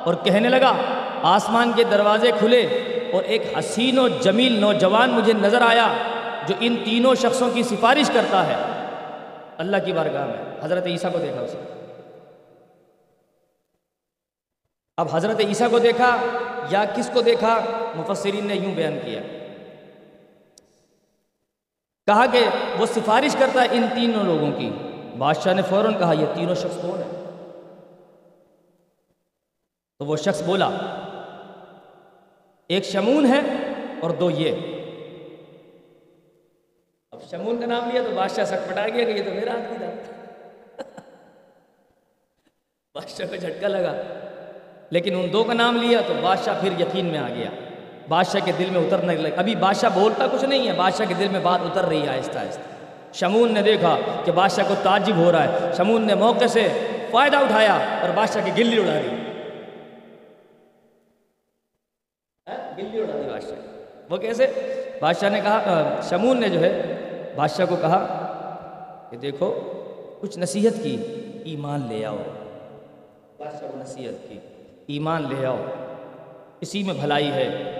اور 0.05 0.13
کہنے 0.23 0.49
لگا، 0.49 0.73
آسمان 1.23 1.71
کے 1.75 1.83
دروازے 1.83 2.31
کھلے 2.39 2.61
اور 3.13 3.23
ایک 3.23 3.43
حسین 3.59 3.99
و 3.99 4.07
جمیل 4.07 4.59
نوجوان 4.59 5.09
مجھے 5.09 5.33
نظر 5.33 5.61
آیا، 5.61 5.87
جو 6.47 6.55
ان 6.59 6.75
تینوں 6.85 7.15
شخصوں 7.15 7.49
کی 7.53 7.63
سفارش 7.63 8.11
کرتا 8.13 8.47
ہے۔ 8.47 8.55
اللہ 9.59 9.77
کی 9.85 9.93
بارگاہ 9.93 10.25
میں، 10.25 10.57
حضرت 10.61 10.85
عیسیٰ 10.85 11.11
کو 11.11 11.19
دیکھا 11.19 11.41
اسے۔ 11.41 11.57
اب 14.97 15.07
حضرت 15.11 15.39
عیسیٰ 15.39 15.69
کو 15.69 15.79
دیکھا 15.79 16.17
یا 16.69 16.85
کس 16.95 17.09
کو 17.13 17.21
دیکھا؟ 17.21 17.65
مفسرین 17.95 18.47
نے 18.47 18.55
یوں 18.55 18.75
بیان 18.75 18.99
کیا۔ 19.05 19.21
کہا 22.05 22.25
کہ 22.25 22.45
وہ 22.79 22.85
سفارش 22.85 23.35
کرتا 23.39 23.61
ہے 23.61 23.67
ان 23.71 23.87
تینوں 23.95 24.23
لوگوں 24.23 24.51
کی۔ 24.51 24.71
بادشاہ 25.17 25.53
نے 25.53 25.61
فوراً 25.61 25.99
کہا، 25.99 26.13
یہ 26.13 26.25
تینوں 26.33 26.55
شخص 26.55 26.77
کون 26.81 27.03
ہیں؟ 27.03 27.23
تو 29.99 30.05
وہ 30.05 30.15
شخص 30.15 30.41
بولا، 30.41 30.69
ایک 32.67 32.85
شمون 32.85 33.25
ہے 33.25 33.39
اور 34.01 34.11
دو 34.11 34.29
یہ۔ 34.31 34.78
شمون 37.31 37.59
کا 37.59 37.65
نام 37.65 37.89
لیا 37.89 38.01
تو 38.03 38.11
بادشاہ 38.15 38.45
سک 38.45 38.69
پٹا 38.69 38.89
گیا 38.89 39.03
کہ 39.03 39.09
یہ 39.09 39.23
تو 39.23 39.31
میرا 39.31 39.51
آدمی 39.51 39.75
تھا۔ 39.77 39.89
بادشاہ 42.95 43.27
کو 43.27 43.35
جھٹکا 43.35 43.67
لگا۔ 43.67 44.01
لیکن 44.89 45.15
ان 45.15 45.33
دو 45.33 45.43
کا 45.43 45.53
نام 45.53 45.77
لیا 45.81 45.99
تو 46.07 46.13
بادشاہ 46.21 46.61
پھر 46.61 46.71
یقین 46.79 47.05
میں 47.05 47.19
آ 47.19 47.27
گیا۔ 47.35 47.49
بادشاہ 48.07 48.45
کے 48.45 48.51
دل 48.59 48.69
میں 48.69 48.81
اترنے 48.81 49.15
لگا 49.15 49.39
ابھی 49.39 49.55
بادشاہ 49.55 49.89
بولتا 49.93 50.27
کچھ 50.31 50.45
نہیں 50.45 50.67
ہے۔ 50.67 50.73
بادشاہ 50.73 51.05
کے 51.05 51.13
دل 51.13 51.27
میں 51.31 51.39
بات 51.39 51.59
اتر 51.63 51.85
رہی 51.85 52.01
ہے 52.01 52.09
آہستہ 52.09 52.39
آہستہ۔ 52.39 52.61
شمون 53.13 53.53
نے 53.53 53.61
دیکھا 53.61 53.97
کہ 54.25 54.31
بادشاہ 54.31 54.65
کو 54.67 54.75
تعجب 54.83 55.15
ہو 55.15 55.31
رہا 55.31 55.43
ہے۔ 55.43 55.71
شمون 55.77 56.07
نے 56.07 56.15
موقع 56.15 56.45
سے 56.45 56.67
فائدہ 57.11 57.37
اٹھایا 57.37 57.73
اور 57.73 58.09
بادشاہ 58.15 58.45
کی 58.45 58.51
گلی 58.57 58.81
اڑا 58.81 58.99
دی۔ 59.01 59.15
ہاں، 62.47 62.77
گلی 62.77 63.01
اڑا 63.01 63.13
دی 63.13 63.29
بادشاہ۔ 63.29 64.09
وہ 64.09 64.17
کیسے؟ 64.17 64.47
بادشاہ 65.01 65.29
نے 65.29 65.41
کہا 65.41 65.99
شمون 66.09 66.39
نے 66.39 66.49
جو 66.49 66.59
ہے 66.59 66.98
بادشاہ 67.35 67.65
کو 67.65 67.75
کہا 67.75 68.25
کہ 69.09 69.17
دیکھو، 69.17 69.59
کچھ 70.19 70.39
نصیحت 70.39 70.83
کی، 70.83 70.97
ایمان 71.45 71.87
لے 71.89 72.05
آؤ۔ 72.05 72.17
بادشاہ 73.37 73.71
کو 73.71 73.77
نصیحت 73.77 74.29
کی، 74.29 74.39
ایمان 74.87 75.25
لے 75.29 75.45
آؤ۔ 75.45 75.57
اسی 76.61 76.83
میں 76.83 76.93
بھلائی 76.93 77.31
ہے۔ 77.31 77.75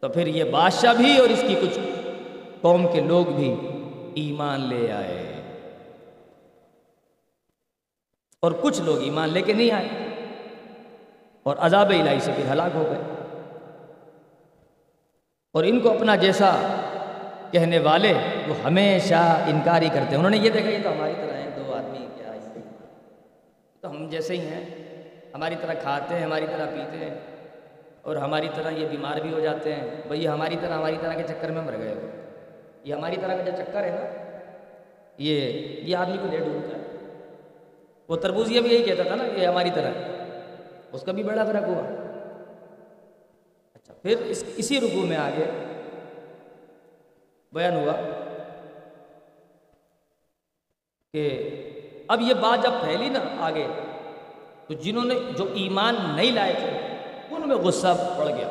تو 0.00 0.08
پھر 0.08 0.26
یہ 0.26 0.44
بادشاہ 0.44 0.94
بھی 0.94 1.18
اور 1.18 1.28
اس 1.28 1.44
کی 1.48 1.54
کچھ 1.62 1.78
قوم 2.60 2.86
کے 2.92 3.00
لوگ 3.00 3.26
بھی 3.26 3.54
ایمان 4.14 4.60
لے 4.60 4.92
آئے۔ 4.92 5.42
اور 8.42 8.52
کچھ 8.60 8.80
لوگ 8.80 9.02
ایمان 9.02 9.28
لے 9.28 9.42
کے 9.42 9.52
نہیں 9.52 9.70
آئے۔ 9.70 9.88
اور 11.42 11.56
عذاب 11.56 11.90
الہی 11.90 12.20
سے 12.20 12.32
پھر 12.36 12.52
ہلاک 12.52 12.70
ہو 12.74 12.82
گئے۔ 12.82 13.14
اور 15.52 15.64
ان 15.64 15.80
کو 15.80 15.90
اپنا 15.90 16.16
جیسا 16.16 16.60
کہنے 17.50 17.78
والے، 17.78 18.12
وہ 18.48 18.54
ہمیشہ 18.64 19.22
انکار 19.46 19.82
ہی 19.82 19.88
کرتے 19.88 20.10
ہیں۔ 20.10 20.16
انہوں 20.16 20.30
نے 20.30 20.36
یہ 20.36 20.50
دیکھا، 20.50 20.70
یہ 20.70 20.82
تو 20.82 20.92
ہماری 20.92 21.14
طرح 21.16 21.36
ہیں، 21.36 21.50
دو 21.56 21.74
آدمی 21.74 22.06
کیا 22.16 22.32
تو 23.82 23.90
ہم 23.90 24.08
جیسے 24.10 24.34
ہی 24.34 24.40
ہیں، 24.40 24.64
ہماری 25.34 25.54
طرح 25.60 25.74
کھاتے 25.74 26.14
ہیں، 26.14 26.22
ہماری 26.22 26.46
طرح 26.52 26.66
پیتے 26.66 26.96
ہیں، 26.96 27.14
اور 28.02 28.16
ہماری 28.16 28.48
طرح 28.54 28.70
یہ 28.70 28.88
بیمار 28.88 29.16
بھی 29.16 29.32
ہو 29.32 29.40
جاتے 29.40 29.74
ہیں۔ 29.74 29.82
بھئی 30.08 30.22
یہ 30.24 30.28
ہماری 30.28 30.56
طرح 30.60 30.74
ہماری 30.74 30.96
طرح 31.00 31.14
کے 31.14 31.22
چکر 31.22 31.50
میں 31.50 31.62
مر 31.62 31.76
گئے 31.78 31.94
ہو۔ 31.94 32.06
یہ 32.84 32.94
ہماری 32.94 33.16
طرح 33.20 33.36
کا 33.36 33.42
جو 33.42 33.52
چکر 33.56 33.84
ہے 33.84 33.90
نا، 33.90 34.06
یہ 35.18 35.40
یہ 35.82 35.96
آدمی 35.96 36.16
کو 36.20 36.26
لے 36.30 36.36
ڈھونڈتا 36.36 36.76
ہے۔ 36.78 36.82
وہ 38.08 38.16
تربوزیہ 38.16 38.60
بھی 38.60 38.74
یہی 38.74 38.82
کہتا 38.82 39.02
تھا 39.02 39.14
نا 39.14 39.24
کہ 39.36 39.46
ہماری 39.46 39.70
طرح 39.74 39.90
اس 40.92 41.02
کا 41.02 41.12
بھی 41.12 41.22
بڑا 41.22 41.44
فرق 41.44 41.64
ہوا۔ 41.64 41.82
اچھا 43.74 43.94
پھر 44.02 44.16
اس، 44.26 44.44
اسی 44.56 44.80
رکوع 44.80 45.06
میں 45.06 45.16
آگے 45.16 45.44
بیان 47.52 47.76
ہوا 47.76 47.92
کہ 51.12 51.54
اب 52.08 52.20
یہ 52.20 52.34
بات 52.34 52.62
جب 52.62 52.70
پھیلی 52.84 53.08
نا 53.08 53.20
آگے، 53.40 53.66
تو 54.66 54.74
جنہوں 54.74 55.04
نے 55.04 55.14
جو 55.36 55.44
ایمان 55.54 55.96
نہیں 56.16 56.32
لائے 56.32 56.52
تھے، 56.52 56.70
ان 57.34 57.48
میں 57.48 57.56
غصہ 57.56 58.14
پڑ 58.18 58.26
گیا۔ 58.26 58.48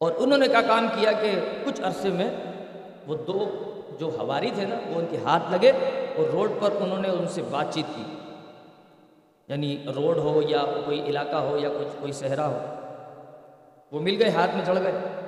اور 0.00 0.12
انہوں 0.16 0.38
نے 0.38 0.48
کیا 0.48 0.60
کام 0.60 0.86
کیا 0.94 1.12
کہ 1.12 1.32
کچھ 1.64 1.80
عرصے 1.80 2.08
میں 2.08 2.30
وہ 3.06 3.16
دو 3.16 3.62
جو 4.00 4.06
ہواری 4.06 4.50
تھے 4.54 4.66
نا، 4.66 4.74
وہ 4.74 4.98
ان 4.98 5.06
کے 5.10 5.16
ہاتھ 5.16 5.52
لگے 5.52 5.70
اور 6.16 6.24
روڈ 6.24 6.52
پر 6.60 6.70
انہوں 6.80 6.98
نے 6.98 7.08
ان 7.08 7.28
سے 7.28 7.42
بات 7.50 7.74
چیت 7.74 7.96
کی۔ 7.96 8.02
یعنی 9.48 9.82
روڈ 9.96 10.16
ہو 10.16 10.42
یا 10.48 10.64
کوئی 10.84 11.02
علاقہ 11.02 11.36
ہو 11.36 11.58
یا 11.58 11.68
کچھ، 11.68 12.00
کوئی 12.00 12.12
صحرا 12.12 12.46
ہو، 12.46 12.58
وہ 13.92 14.00
مل 14.00 14.22
گئے، 14.22 14.30
ہاتھ 14.30 14.56
میں 14.56 14.64
چڑھ 14.64 14.78
گئے۔ 14.78 15.23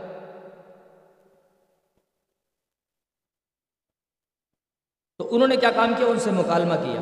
تو 5.27 5.35
انہوں 5.35 5.49
نے 5.49 5.57
کیا 5.57 5.71
کام 5.71 5.93
کیا؟ 5.97 6.07
ان 6.07 6.19
سے 6.19 6.31
مکالمہ 6.31 6.75
کیا۔ 6.75 7.01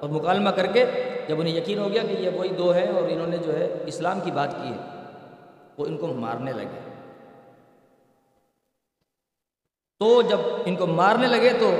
اور 0.00 0.08
مکالمہ 0.08 0.50
کر 0.50 0.66
کے 0.66 0.84
جب 1.28 1.40
انہیں 1.40 1.56
یقین 1.56 1.78
ہو 1.78 1.92
گیا 1.92 2.02
کہ 2.02 2.12
یہ 2.12 2.30
وہی 2.30 2.48
دو 2.48 2.70
ہیں 2.70 2.92
اور 2.92 3.02
انہوں 3.08 3.26
نے 3.26 3.36
جو 3.36 3.58
ہے 3.58 3.84
اسلام 3.86 4.20
کی 4.20 4.30
بات 4.30 4.50
کی 4.62 4.68
ہے، 4.68 4.76
وہ 5.78 5.86
ان 5.86 5.96
کو 5.96 6.06
مارنے 6.06 6.52
لگے۔ 6.52 6.80
تو 9.98 10.22
جب 10.22 10.38
ان 10.66 10.76
کو 10.76 10.86
مارنے 10.86 11.26
لگے 11.26 11.50
تو 11.60 11.74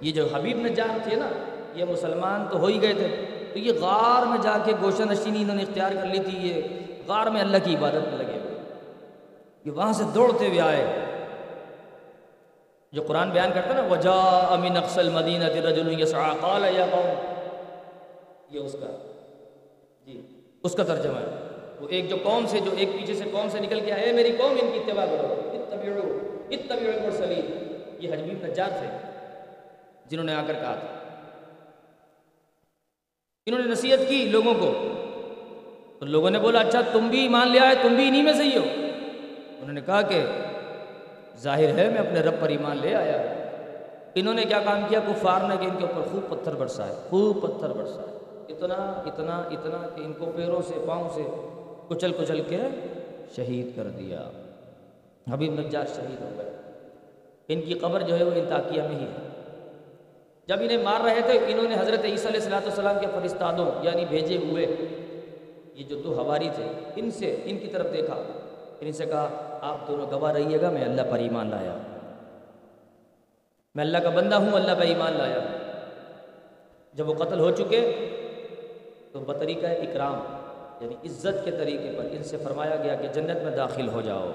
یہ 0.00 0.12
جو 0.12 0.26
حبیب 0.32 0.56
نجار 0.56 0.98
تھے 1.02 1.16
نا، 1.16 1.28
یہ 1.74 1.84
مسلمان 1.84 2.44
تو 2.50 2.58
ہو 2.58 2.66
ہی 2.66 2.82
گئے 2.82 2.92
تھے۔ 2.92 3.24
تو 3.52 3.58
یہ 3.58 3.72
غار 3.80 4.26
میں 4.26 4.38
جا 4.38 4.58
کے 4.64 4.72
گوشہ 4.82 5.02
نشینی 5.02 5.42
انہوں 5.42 5.56
نے 5.56 5.62
اختیار 5.62 5.92
کر 5.92 6.06
لی 6.06 6.18
تھی، 6.18 6.48
یہ 6.48 6.62
غار 7.06 7.26
میں 7.26 7.40
اللہ 7.40 7.56
کی 7.64 7.76
عبادت 7.76 8.14
میں 8.14 8.18
لگے 8.18 8.38
ہوئے۔ 8.38 8.62
یہ 9.64 9.70
وہاں 9.70 9.92
سے 9.92 10.04
دوڑتے 10.14 10.48
ہوئے 10.48 10.60
آئے۔ 10.60 11.01
جو 12.92 13.02
قرآن 13.02 13.30
بیان 13.30 13.50
کرتا 13.54 13.68
ہے 13.68 13.74
نا 13.74 13.86
وجا 13.88 14.46
امین 14.50 14.76
اقسل 14.76 15.10
مدینہ 15.10 15.44
قال 16.40 16.64
یا 16.76 16.86
قوم، 16.90 17.34
یہ 18.50 18.60
اس 18.60 18.72
کا 18.72 19.18
جی 20.06 20.22
اس 20.62 20.72
کا 20.72 20.82
ترجمہ 20.82 21.18
ہے۔ 21.18 21.48
وہ 21.80 21.88
ایک 21.88 22.10
جو 22.10 22.16
قوم 22.22 22.46
سے، 22.46 22.60
جو 22.60 22.70
ایک 22.76 22.88
پیچھے 22.92 23.14
سے 23.14 23.24
قوم 23.32 23.48
سے 23.48 23.60
نکل 23.60 23.80
کے 23.80 23.92
آئے 23.92 24.12
میری 24.12 24.32
قوم، 24.38 24.56
ان 24.62 24.70
کی 24.72 24.78
اتباع 24.78 25.06
کرو۔ 25.06 25.50
اتبعو 25.52 26.18
اتبعو 26.50 26.90
المرسلین۔ 26.90 27.72
یہ 27.98 28.12
حجبیب 28.12 28.46
نجار 28.46 28.68
تھے 28.68 29.08
جنہوں 30.06 30.26
نے 30.26 30.34
آ 30.34 30.42
کر 30.46 30.52
کہا 30.52 30.74
تھا۔ 30.74 30.98
انہوں 33.46 33.60
نے 33.60 33.66
نصیحت 33.66 33.98
کی 34.08 34.24
لوگوں 34.24 34.54
کو۔ 34.54 34.72
تو 35.98 36.06
لوگوں 36.06 36.30
نے 36.30 36.38
بولا 36.38 36.60
اچھا 36.60 36.80
تم 36.92 37.08
بھی 37.08 37.20
ایمان 37.20 37.48
لے 37.48 37.58
آئے، 37.58 37.74
تم 37.82 37.88
بھی 37.88 38.08
انہی 38.08 38.22
میں 38.22 38.32
سے 38.32 38.42
ہی 38.42 38.56
ہو۔ 38.56 38.64
انہوں 39.60 39.72
نے 39.72 39.80
کہا 39.80 40.02
کہ 40.02 40.24
ظاہر 41.38 41.78
ہے 41.78 41.88
میں 41.88 41.98
اپنے 41.98 42.20
رب 42.20 42.34
پر 42.40 42.48
ایمان 42.48 42.76
لے 42.76 42.94
آیا 42.94 43.22
انہوں 44.14 44.34
نے 44.34 44.42
کیا 44.42 44.60
کام 44.64 44.80
کیا؟ 44.88 45.00
کفار 45.06 45.40
نے 45.48 45.56
کہ 45.60 45.64
ان 45.64 45.76
کے 45.78 45.84
اوپر 45.84 46.08
خوب 46.12 46.30
پتھر 46.30 46.54
برسائے، 46.54 46.94
خوب 47.10 47.42
پتھر 47.42 47.68
برسائے۔ 47.68 48.18
اتنا 48.48 48.74
اتنا 49.06 49.36
اتنا 49.36 49.88
کہ 49.94 50.00
ان 50.00 50.12
کو 50.12 50.32
پیروں 50.36 50.62
سے، 50.62 50.74
پاؤں 50.86 51.08
سے 51.14 51.22
کچل 51.88 52.12
کچل 52.12 52.42
کے 52.42 52.58
شہید 53.36 53.76
کر 53.76 53.82
دیا۔ 53.82 54.30
حبیب 55.32 55.60
نجار 55.60 55.84
شہید 55.96 56.20
ہو 56.20 56.30
گئے۔ 56.36 56.50
ان 57.48 57.60
کی 57.60 57.74
قبر 57.74 58.00
جو 58.00 58.18
ہے 58.18 58.24
وہ 58.24 58.30
انتاکیہ 58.34 58.82
میں 58.82 58.98
ہی 58.98 59.04
ہے۔ 59.04 59.28
جب 60.46 60.56
انہیں 60.60 60.82
مار 60.82 61.00
رہے 61.04 61.20
تھے، 61.26 61.38
انہوں 61.46 61.68
نے 61.68 61.74
حضرت 61.78 62.04
عیسیٰ 62.04 62.26
علیہ 62.26 62.40
السلاۃ 62.40 62.60
والسلام 62.60 62.96
کے 63.00 63.06
فرستادوں 63.14 63.66
یعنی 63.82 64.04
بھیجے 64.04 64.36
ہوئے 64.36 64.66
یہ 65.74 65.84
جو 65.84 66.00
دو 66.00 66.14
ہواری 66.14 66.48
تھے، 66.54 66.66
ان 66.96 67.10
سے، 67.10 67.36
ان 67.44 67.58
کی 67.58 67.66
طرف 67.66 67.92
دیکھا۔ 67.92 68.22
ان 68.80 68.92
سے 68.92 69.06
کہا 69.06 69.51
آپ 69.62 69.88
دونوں 69.88 70.06
گواہ 70.10 70.32
رہیے 70.32 70.60
گا، 70.60 70.70
میں 70.70 70.84
اللہ 70.84 71.02
پر 71.10 71.18
ایمان 71.18 71.50
لایا۔ 71.50 71.76
میں 73.74 73.84
اللہ 73.84 73.98
کا 73.98 74.08
بندہ 74.08 74.34
ہوں، 74.34 74.52
اللہ 74.52 74.72
پر 74.72 74.80
ایمان 74.80 75.12
لایا۔ 75.12 75.38
جب 76.94 77.08
وہ 77.08 77.14
قتل 77.14 77.40
ہو 77.40 77.50
چکے، 77.50 78.08
تو 79.12 79.20
بطریقہ 79.20 79.66
اکرام 79.66 80.20
یعنی 80.80 80.94
عزت 81.04 81.44
کے 81.44 81.50
طریقے 81.50 81.92
پر 81.98 82.04
ان 82.12 82.22
سے 82.22 82.36
فرمایا 82.36 82.76
گیا 82.76 82.94
کہ 82.94 83.08
جنت 83.08 83.42
میں 83.42 83.56
داخل 83.56 83.88
ہو 83.88 84.00
جاؤ۔ 84.00 84.30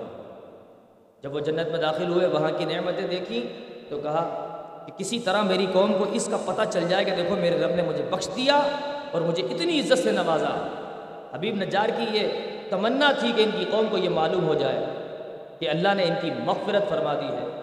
جب 1.23 1.35
وہ 1.35 1.39
جنت 1.39 1.67
میں 1.67 1.79
داخل 1.79 2.07
ہوئے، 2.07 2.27
وہاں 2.27 2.51
کی 2.57 2.65
نعمتیں 2.65 3.07
دیکھی، 3.07 3.47
تو 3.89 3.99
کہا 4.03 4.43
کہ 4.85 4.91
کسی 4.97 5.19
طرح 5.19 5.41
میری 5.41 5.65
قوم 5.73 5.93
کو 5.93 6.05
اس 6.11 6.29
کا 6.31 6.37
پتہ 6.45 6.61
چل 6.69 6.87
جائے 6.89 7.05
کہ 7.05 7.15
دیکھو، 7.15 7.35
میرے 7.35 7.63
رب 7.63 7.75
نے 7.75 7.81
مجھے 7.81 8.03
بخش 8.09 8.27
دیا 8.35 8.61
اور 9.11 9.21
مجھے 9.21 9.43
اتنی 9.43 9.79
عزت 9.79 9.99
سے 9.99 10.11
نوازا۔ 10.11 10.67
حبیب 11.33 11.55
نجار 11.55 11.89
کی 11.97 12.17
یہ 12.17 12.27
تمنا 12.69 13.11
تھی 13.19 13.31
کہ 13.35 13.41
ان 13.41 13.49
کی 13.59 13.65
قوم 13.71 13.85
کو 13.91 13.97
یہ 13.97 14.09
معلوم 14.09 14.47
ہو 14.47 14.53
جائے۔ 14.53 14.85
کہ 15.59 15.69
اللہ 15.69 15.93
نے 15.93 16.03
ان 16.03 16.13
کی 16.21 16.31
مغفرت 16.43 16.89
فرما 16.89 17.13
دی 17.13 17.27
ہے۔ 17.27 17.61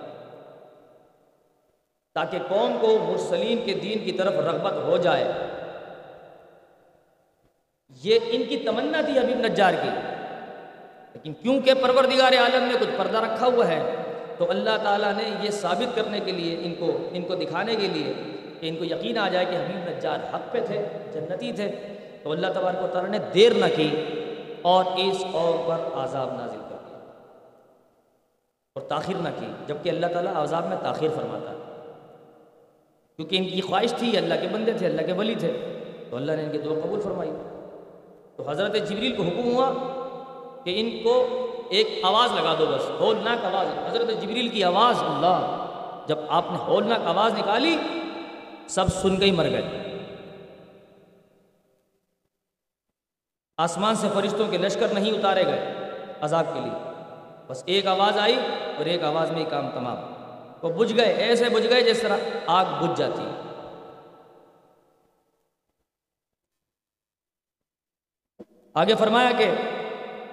تاکہ 2.14 2.38
قوم 2.48 2.76
کو 2.80 2.98
مرسلین 3.08 3.64
کے 3.64 3.74
دین 3.74 4.04
کی 4.04 4.12
طرف 4.12 4.32
رغبت 4.32 4.72
ہو 4.72 4.96
جائے۔ 4.96 5.32
یہ 8.02 8.18
ان 8.26 8.42
کی 8.48 8.56
تمنا 8.56 9.00
تھی 9.00 9.18
حبیب 9.18 9.38
نجار 9.38 9.72
کی۔ 9.82 9.90
لیکن 11.12 11.32
کیونکہ 11.32 11.74
پروردگار 11.74 12.32
عالم 12.32 12.64
نے 12.64 12.74
کچھ 12.80 12.88
پردہ 12.96 13.18
رکھا 13.18 13.46
ہوا 13.46 13.68
ہے، 13.68 13.94
تو 14.38 14.50
اللہ 14.50 14.76
تعالیٰ 14.82 15.12
نے 15.14 15.30
یہ 15.42 15.50
ثابت 15.50 15.96
کرنے 15.96 16.20
کے 16.20 16.32
لیے 16.32 16.56
ان 16.62 16.74
کو 16.74 17.08
ان 17.12 17.22
کو 17.22 17.34
دکھانے 17.34 17.76
کے 17.76 17.88
لیے 17.88 18.12
کہ 18.60 18.68
ان 18.68 18.76
کو 18.76 18.84
یقین 18.84 19.18
آ 19.18 19.28
جائے 19.28 19.44
کہ 19.44 19.56
حبیب 19.56 19.96
نجار 19.96 20.34
حق 20.34 20.52
پہ 20.52 20.60
تھے، 20.66 20.88
جنتی 21.12 21.52
تھے۔ 21.52 21.72
تو 22.22 22.32
اللہ 22.32 22.46
تبارک 22.46 22.84
و 22.84 22.86
تعالیٰ 22.92 23.10
نے 23.10 23.18
دیر 23.34 23.52
نہ 23.54 23.64
کی 23.76 24.04
اور 24.62 24.84
اس 24.84 25.24
قوم 25.32 25.68
پر 25.68 26.04
عذاب 26.04 26.32
نازل 26.40 26.63
اور 28.74 28.82
تاخیر 28.82 29.16
نہ 29.16 29.28
کی، 29.40 29.46
جبکہ 29.66 29.88
اللہ 29.88 30.06
تعالیٰ 30.06 30.34
عذاب 30.34 30.66
میں 30.66 30.76
تاخیر 30.82 31.08
فرماتا 31.14 31.50
ہے۔ 31.50 31.56
کیونکہ 33.16 33.36
ان 33.36 33.44
کی 33.44 33.60
خواہش 33.60 33.94
تھی، 33.98 34.16
اللہ 34.16 34.34
کے 34.40 34.48
بندے 34.48 34.72
تھے، 34.72 34.86
اللہ 34.86 35.02
کے 35.02 35.12
ولی 35.12 35.34
تھے۔ 35.34 35.80
تو 36.10 36.16
اللہ 36.16 36.32
نے 36.32 36.44
ان 36.44 36.52
کے 36.52 36.58
دعا 36.58 36.74
قبول 36.82 37.00
فرمائی۔ 37.00 37.30
تو 38.36 38.50
حضرت 38.50 38.72
جبریل 38.88 39.16
کو 39.16 39.22
حکم 39.22 39.54
ہوا 39.54 39.70
کہ 40.64 40.80
ان 40.80 41.04
کو 41.04 41.46
ایک 41.70 41.88
آواز 42.02 42.32
لگا 42.32 42.54
دو 42.58 42.66
بس، 42.66 42.90
ہولناک 43.00 43.44
آواز۔ 43.44 43.66
حضرت 43.86 44.22
جبریل 44.22 44.48
کی 44.48 44.64
آواز، 44.64 45.02
اللہ، 45.02 45.66
جب 46.06 46.18
آپ 46.28 46.44
نے 46.50 46.56
ہولناک 46.56 47.00
آواز 47.04 47.38
نکالی، 47.38 47.76
سب 48.68 48.88
سن 48.88 49.16
کے 49.16 49.24
ہی 49.24 49.30
مر 49.30 49.50
گئے۔ 49.50 49.62
آسمان 53.56 53.94
سے 53.94 54.08
فرشتوں 54.14 54.48
کے 54.48 54.58
لشکر 54.58 54.88
نہیں 54.88 55.18
اتارے 55.18 55.46
گئے 55.46 55.74
عذاب 56.20 56.44
کے 56.54 56.60
لیے۔ 56.60 56.93
بس 57.48 57.62
ایک 57.66 57.86
آواز 57.86 58.18
آئی 58.18 58.36
اور 58.76 58.86
ایک 58.86 59.02
آواز 59.02 59.30
میں 59.30 59.40
ہی 59.40 59.44
کام 59.44 59.68
تمام 59.74 59.96
وہ 60.62 60.72
بجھ 60.72 60.94
گئے، 60.96 61.12
ایسے 61.12 61.48
بجھ 61.48 61.66
گئے 61.68 61.80
جس 61.82 62.00
طرح 62.02 62.16
آگ 62.46 62.64
بجھ 62.80 62.98
جاتی۔ 62.98 63.24
آگے 68.74 68.94
فرمایا 68.98 69.30
کہ 69.38 69.50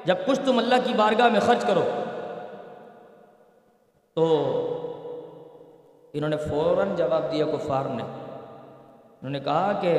جب 0.06 0.16
کچھ 0.26 0.40
تم 0.46 0.58
اللہ 0.58 0.76
کی 0.84 0.94
بارگاہ 0.94 1.30
میں 1.30 1.40
خرچ 1.40 1.66
کرو 1.68 1.84
تو 4.14 4.26
انہوں 6.14 6.30
نے 6.30 6.38
فوراً 6.38 6.96
جواب 6.96 7.32
دیا 7.32 7.46
کفار 7.46 7.86
نے۔ 7.86 8.04
انہوں 8.04 9.30
نے 9.30 9.40
کہا 9.40 9.80
کہ 9.82 9.98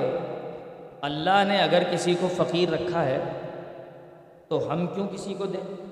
اللہ 1.00 1.44
نے 1.48 1.62
اگر 1.62 1.82
کسی 1.92 2.14
کو 2.14 2.28
فقیر 2.36 2.70
رکھا 2.70 3.04
ہے 3.04 3.20
تو 4.48 4.72
ہم 4.72 4.86
کیوں 4.86 5.08
کسی 5.08 5.34
کو 5.34 5.46
دیں؟ 5.46 5.91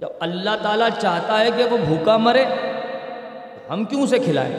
جب 0.00 0.08
اللہ 0.20 0.50
تعالیٰ 0.62 0.88
چاہتا 1.00 1.40
ہے 1.40 1.48
کہ 1.56 1.64
وہ 1.64 1.76
بھوکا 1.76 2.16
مرے 2.16 2.44
تو 3.54 3.72
ہم 3.72 3.84
کیوں 3.84 4.02
اسے 4.02 4.18
کھلائیں؟ 4.18 4.56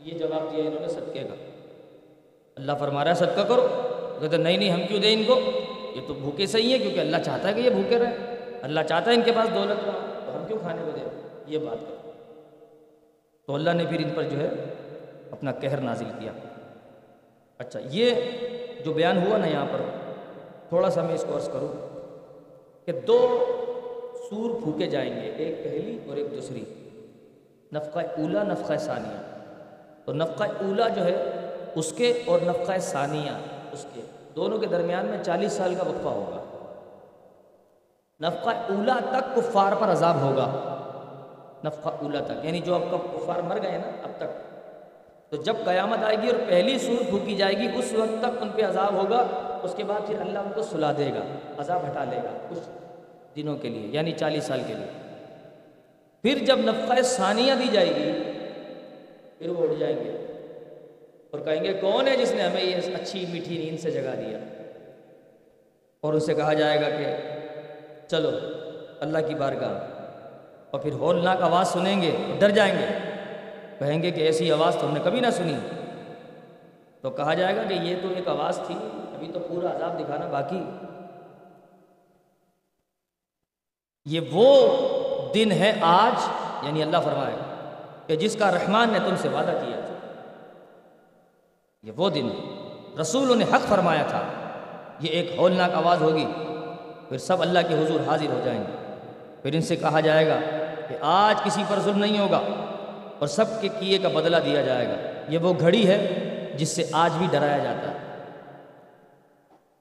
یہ 0.00 0.18
جواب 0.18 0.52
دیا 0.52 0.64
انہوں 0.64 0.80
نے 0.80 0.88
صدقے 0.88 1.20
کا۔ 1.20 1.34
اللہ 2.56 2.72
فرما 2.78 3.04
رہا 3.04 3.10
ہے، 3.10 3.14
صدقہ 3.14 3.40
کرو۔ 3.40 3.66
کہتے 4.20 4.36
نہیں 4.36 4.56
نہیں، 4.56 4.70
ہم 4.70 4.80
کیوں 4.88 5.00
دیں 5.00 5.12
ان 5.12 5.24
کو؟ 5.24 5.40
یہ 5.94 6.00
تو 6.06 6.14
بھوکے 6.14 6.46
صحیح 6.46 6.72
ہے 6.72 6.78
کیونکہ 6.78 7.00
اللہ 7.00 7.16
چاہتا 7.24 7.48
ہے 7.48 7.54
کہ 7.54 7.60
یہ 7.60 7.70
بھوکے 7.70 7.98
رہے 7.98 8.16
اللہ 8.62 8.80
چاہتا 8.88 9.10
ہے 9.10 9.16
ان 9.16 9.22
کے 9.22 9.32
پاس 9.32 9.54
دولت 9.54 9.86
ہو، 9.86 9.90
تو 10.26 10.36
ہم 10.36 10.44
کیوں 10.46 10.58
کھانے 10.58 10.82
کو 10.84 10.90
دیں؟ 10.94 11.04
یہ 11.46 11.58
بات 11.58 11.78
کرو۔ 11.80 12.12
تو 13.46 13.54
اللہ 13.54 13.70
نے 13.70 13.84
پھر 13.88 13.98
ان 13.98 14.10
پر 14.14 14.22
جو 14.22 14.40
ہے 14.40 14.48
اپنا 15.30 15.52
کہر 15.52 15.76
نازل 15.76 16.06
کیا۔ 16.18 16.32
اچھا 17.58 17.80
یہ 17.90 18.14
جو 18.84 18.92
بیان 18.92 19.26
ہوا 19.26 19.38
نا 19.38 19.46
یہاں 19.46 19.66
پر، 19.72 19.80
تھوڑا 20.68 20.90
سا 20.90 21.02
میں 21.02 21.14
اس 21.14 21.24
کو 21.28 21.36
عرض 21.36 21.48
کروں 21.48 21.98
کہ 22.86 22.92
دو 22.92 23.46
سور 24.30 24.62
پھوکے 24.62 24.86
جائیں 24.86 25.16
گے، 25.16 25.26
ایک 25.26 25.64
پہلی 25.64 25.98
اور 26.08 26.16
ایک 26.16 26.30
دوسری۔ 26.30 26.64
نفقہ 27.72 27.98
اولا، 27.98 28.42
نفقہ 28.42 28.76
ثانیہ۔ 28.76 29.20
تو 30.04 30.12
نفقہ 30.12 30.44
اولا 30.44 30.88
جو 30.88 31.04
ہے، 31.04 31.32
اس 31.74 31.92
کے 31.92 32.22
اور 32.26 32.38
نفقہ 32.42 32.78
ثانیہ، 32.80 33.30
اس 33.72 33.86
کے۔ 33.94 34.00
دونوں 34.36 34.58
کے 34.58 34.66
درمیان 34.66 35.06
میں 35.06 35.24
چالیس 35.24 35.52
سال 35.52 35.74
کا 35.74 35.82
وقفہ 35.82 36.08
ہوگا۔ 36.08 36.42
نفقہ 38.20 38.50
اولا 38.50 38.98
تک 39.10 39.36
کفار 39.36 39.72
پر 39.80 39.88
عذاب 39.88 40.20
ہوگا۔ 40.20 40.46
نفقہ 41.64 41.88
اولا 41.88 42.20
تک 42.20 42.44
یعنی 42.44 42.60
جو 42.60 42.74
اب 42.74 42.82
کفار 42.92 43.42
مر 43.42 43.58
گئے 43.62 43.78
نا، 43.78 43.90
اب 44.02 44.10
تک۔ 44.18 44.56
تو 45.30 45.36
جب 45.36 45.56
قیامت 45.64 45.98
آئے 46.04 46.16
گی 46.22 46.28
اور 46.28 46.38
پہلی 46.48 46.78
سور 46.78 47.04
پھوکی 47.10 47.34
جائے 47.34 47.58
گی، 47.58 47.68
اس 47.74 47.92
وقت 47.92 48.22
تک 48.22 48.42
ان 48.42 48.48
پہ 48.54 48.62
عذاب 48.62 48.94
ہوگا۔ 48.94 49.26
اس 49.62 49.74
کے 49.76 49.84
بعد 49.84 50.06
پھر 50.06 50.20
اللہ 50.20 50.38
ان 50.38 50.52
کو 50.54 50.62
سلا 50.62 50.92
دے 50.98 51.10
گا، 51.10 51.20
عذاب 51.58 51.80
ہٹا 51.90 52.04
لے 52.04 52.16
گا، 52.16 52.30
کچھ 52.50 52.85
دنوں 53.36 53.56
کے 53.56 53.68
لیے 53.68 53.86
یعنی 53.86 54.12
چالیس 54.12 54.44
سال 54.44 54.60
کے 54.66 54.74
لیے۔ 54.74 54.86
پھر 56.22 56.44
جب 56.44 56.58
نفقہ 56.58 57.02
ثانیہ 57.02 57.52
دی 57.54 57.68
جائے 57.72 57.88
گی، 57.88 58.30
پھر 59.38 59.48
وہ 59.48 59.62
اٹھ 59.62 59.80
جائیں 59.80 59.96
گے۔ 59.96 60.22
اور 61.30 61.40
کہیں 61.40 61.64
گے، 61.64 61.72
کون 61.72 62.08
ہے 62.08 62.16
جس 62.16 62.32
نے 62.32 62.42
ہمیں 62.42 62.64
یہ 62.64 62.76
اچھی 62.76 63.26
میٹھی 63.32 63.58
نیند 63.58 63.78
سے 63.80 63.90
جگا 63.90 64.14
دیا؟ 64.14 64.38
اور 66.00 66.14
اسے 66.14 66.34
کہا 66.34 66.52
جائے 66.52 66.80
گا 66.80 66.88
کہ، 66.88 67.06
چلو، 68.08 68.30
اللہ 69.00 69.18
کی 69.28 69.34
بارگاہ۔ 69.34 70.02
اور 70.70 70.80
پھر 70.80 70.92
ہولناک 70.92 71.42
آواز 71.42 71.68
سنیں 71.68 72.02
گے، 72.02 72.10
ڈر 72.38 72.50
جائیں 72.50 72.74
گے۔ 72.74 72.86
کہیں 73.78 74.02
گے 74.02 74.10
کہ 74.10 74.20
ایسی 74.20 74.52
آواز 74.52 74.76
تو 74.80 74.88
ہم 74.88 74.94
نے 74.94 75.00
کبھی 75.04 75.20
نہ 75.20 75.30
سنی۔ 75.30 75.54
تو 77.00 77.10
کہا 77.10 77.34
جائے 77.34 77.56
گا 77.56 77.62
کہ 77.68 77.74
یہ 77.74 77.96
تو 78.02 78.08
ایک 78.16 78.28
آواز 78.28 78.60
تھی، 78.66 78.74
ابھی 79.14 79.30
تو 79.34 79.40
پورا 79.40 79.76
عذاب 79.76 80.00
دکھانا 80.00 80.26
باقی 80.26 80.85
یہ 84.06 84.20
وہ 84.32 84.76
دن 85.34 85.52
ہے 85.52 85.72
آج 85.80 86.28
یعنی 86.66 86.82
اللہ 86.82 86.96
فرمائے 87.04 87.36
کہ 88.06 88.16
جس 88.16 88.36
کا 88.36 88.50
رحمان 88.50 88.90
نے 88.92 88.98
تم 88.98 89.14
سے 89.16 89.28
وعدہ 89.28 89.60
کیا 89.66 89.80
تھا۔ 89.80 89.94
یہ 91.82 91.92
وہ 91.96 92.10
دن 92.10 92.28
رسولوں 93.00 93.36
نے 93.36 93.44
حق 93.44 93.68
فرمایا 93.68 94.02
تھا۔ 94.02 94.22
یہ 95.00 95.08
ایک 95.08 95.34
ہولناک 95.38 95.70
آواز 95.74 96.02
ہوگی۔ 96.02 96.26
پھر 97.08 97.18
سب 97.18 97.42
اللہ 97.42 97.58
کے 97.68 97.74
حضور 97.74 98.00
حاضر 98.06 98.26
ہو 98.26 98.40
جائیں 98.44 98.60
گے۔ 98.60 98.94
پھر 99.42 99.54
ان 99.54 99.60
سے 99.60 99.76
کہا 99.76 100.00
جائے 100.00 100.28
گا 100.28 100.38
کہ 100.88 100.96
آج 101.00 101.42
کسی 101.42 101.62
پر 101.68 101.80
ظلم 101.80 101.98
نہیں 101.98 102.18
ہوگا 102.18 102.40
اور 103.18 103.26
سب 103.26 103.60
کے 103.60 103.68
کیے 103.80 103.98
کا 103.98 104.08
بدلہ 104.08 104.36
دیا 104.36 104.62
جائے 104.62 104.88
گا۔ 104.88 104.94
یہ 105.28 105.38
وہ 105.38 105.54
گھڑی 105.60 105.88
ہے 105.88 106.06
جس 106.58 106.68
سے 106.68 106.84
آج 106.92 107.12
بھی 107.18 107.26
ڈرایا 107.30 107.58
جاتا 107.58 107.90
ہے۔ 107.90 107.98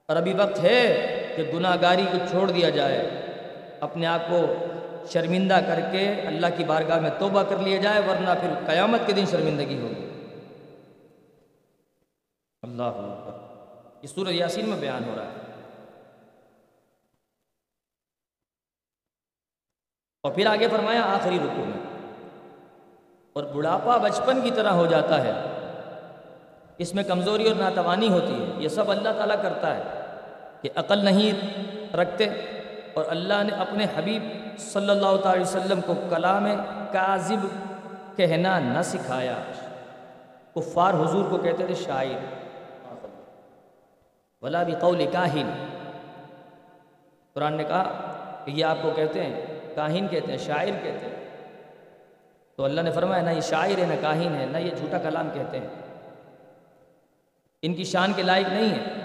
اور 0.08 0.18
ابھی 0.18 0.34
وقت 0.34 0.64
ہے 0.64 1.06
کہ 1.36 1.44
گناہ 1.54 1.78
گاری 1.82 2.06
کو 2.12 2.18
چھوڑ 2.30 2.52
دیا 2.52 2.70
جائے۔ 2.70 3.25
اپنے 3.80 4.06
آپ 4.06 4.20
کو 4.30 4.54
شرمندہ 5.08 5.60
کر 5.68 5.80
کے 5.92 6.10
اللہ 6.10 6.48
کی 6.58 6.64
بارگاہ 6.64 7.00
میں 7.00 7.10
توبہ 7.20 7.44
کر 7.44 7.58
لیا 7.58 7.82
جائے، 7.82 8.00
ورنہ 8.00 8.30
پھر 8.42 8.50
قیامت 8.66 9.00
کے 9.06 9.14
دن 9.14 9.26
شرمندگی 9.26 9.82
ہوگی۔ 9.82 10.06
اللہ 12.62 12.92
یہ 14.02 14.08
سورہ 14.08 14.30
یاسین 14.30 14.70
میں 14.70 14.80
بیان 14.80 15.04
ہو 15.06 15.16
رہا 15.18 15.26
ہے۔ 15.26 15.62
اور 20.24 20.32
پھر 20.32 20.46
آگے 20.46 20.68
فرمایا، 20.68 21.02
آخری 21.02 21.40
رکو 21.40 21.66
میں۔ 21.66 22.02
اور 23.34 23.44
بڑھاپا 23.44 23.98
بچپن 23.98 24.42
کی 24.42 24.52
طرح 24.52 24.70
ہو 24.70 24.86
جاتا 24.86 25.24
ہے۔ 25.24 25.32
اس 26.78 26.96
میں 26.96 27.04
کمزوری 27.04 27.48
اور 27.48 27.56
ناتوانی 27.56 28.10
ہوتی 28.10 28.34
ہے۔ 28.34 28.52
یہ 28.58 28.68
سب 28.68 28.92
اللہ 28.92 29.10
تعالیٰ 29.10 29.44
کرتا 29.44 29.78
ہے 29.78 29.84
کہ 30.62 30.70
عقل 30.76 31.06
نہیں 31.06 31.32
رکھتے 31.96 32.30
اور 32.96 33.06
اللہ 33.08 33.44
نے 33.44 33.56
اپنے 33.56 33.86
حبیب 33.96 34.24
صلی 34.58 34.90
اللہ 34.90 35.18
تعالی 35.24 35.42
وسلم 35.42 35.82
کو 35.82 35.94
کلام 36.10 36.48
کاذب 36.92 37.48
کہنا 38.18 38.60
نہ 38.60 38.82
سکھایا۔ 38.84 39.38
کفار 40.56 40.94
حضور 40.94 41.30
کو 41.30 41.38
کہتے 41.38 41.66
تھے 41.66 41.76
شاعر۔ 41.76 42.36
ولا 44.42 44.64
بھی 44.64 44.74
قول 44.80 45.06
کاہن 45.12 45.68
قرآن 47.34 47.54
نے 47.54 47.64
کہا 47.64 48.12
کہ 48.46 48.52
یہ 48.52 48.66
آپ 48.66 48.78
کو 48.82 48.92
کہتے 48.96 49.24
ہیں، 49.24 49.42
کاہن 49.76 50.08
کہتے 50.08 50.32
ہیں، 50.32 50.38
شاعر 50.38 50.68
کہتے 50.68 51.08
ہیں۔ 51.08 51.30
تو 52.56 52.64
اللہ 52.64 52.82
نے 52.82 52.92
فرمایا، 52.92 53.24
نہ 53.24 53.30
یہ 53.30 53.42
شاعر 53.42 53.78
ہے، 53.78 53.86
نہ 53.88 54.02
کاہن 54.02 54.36
ہے، 54.36 54.46
نہ 54.52 54.58
یہ 54.58 54.72
جھوٹا 54.76 54.98
کلام 54.98 55.30
کہتے 55.34 55.60
ہیں۔ 55.60 55.68
ان 57.62 57.74
کی 57.74 57.84
شان 57.84 58.14
کے 58.14 58.22
لائق 58.22 58.48
نہیں 58.48 58.70
ہے۔ 58.70 59.05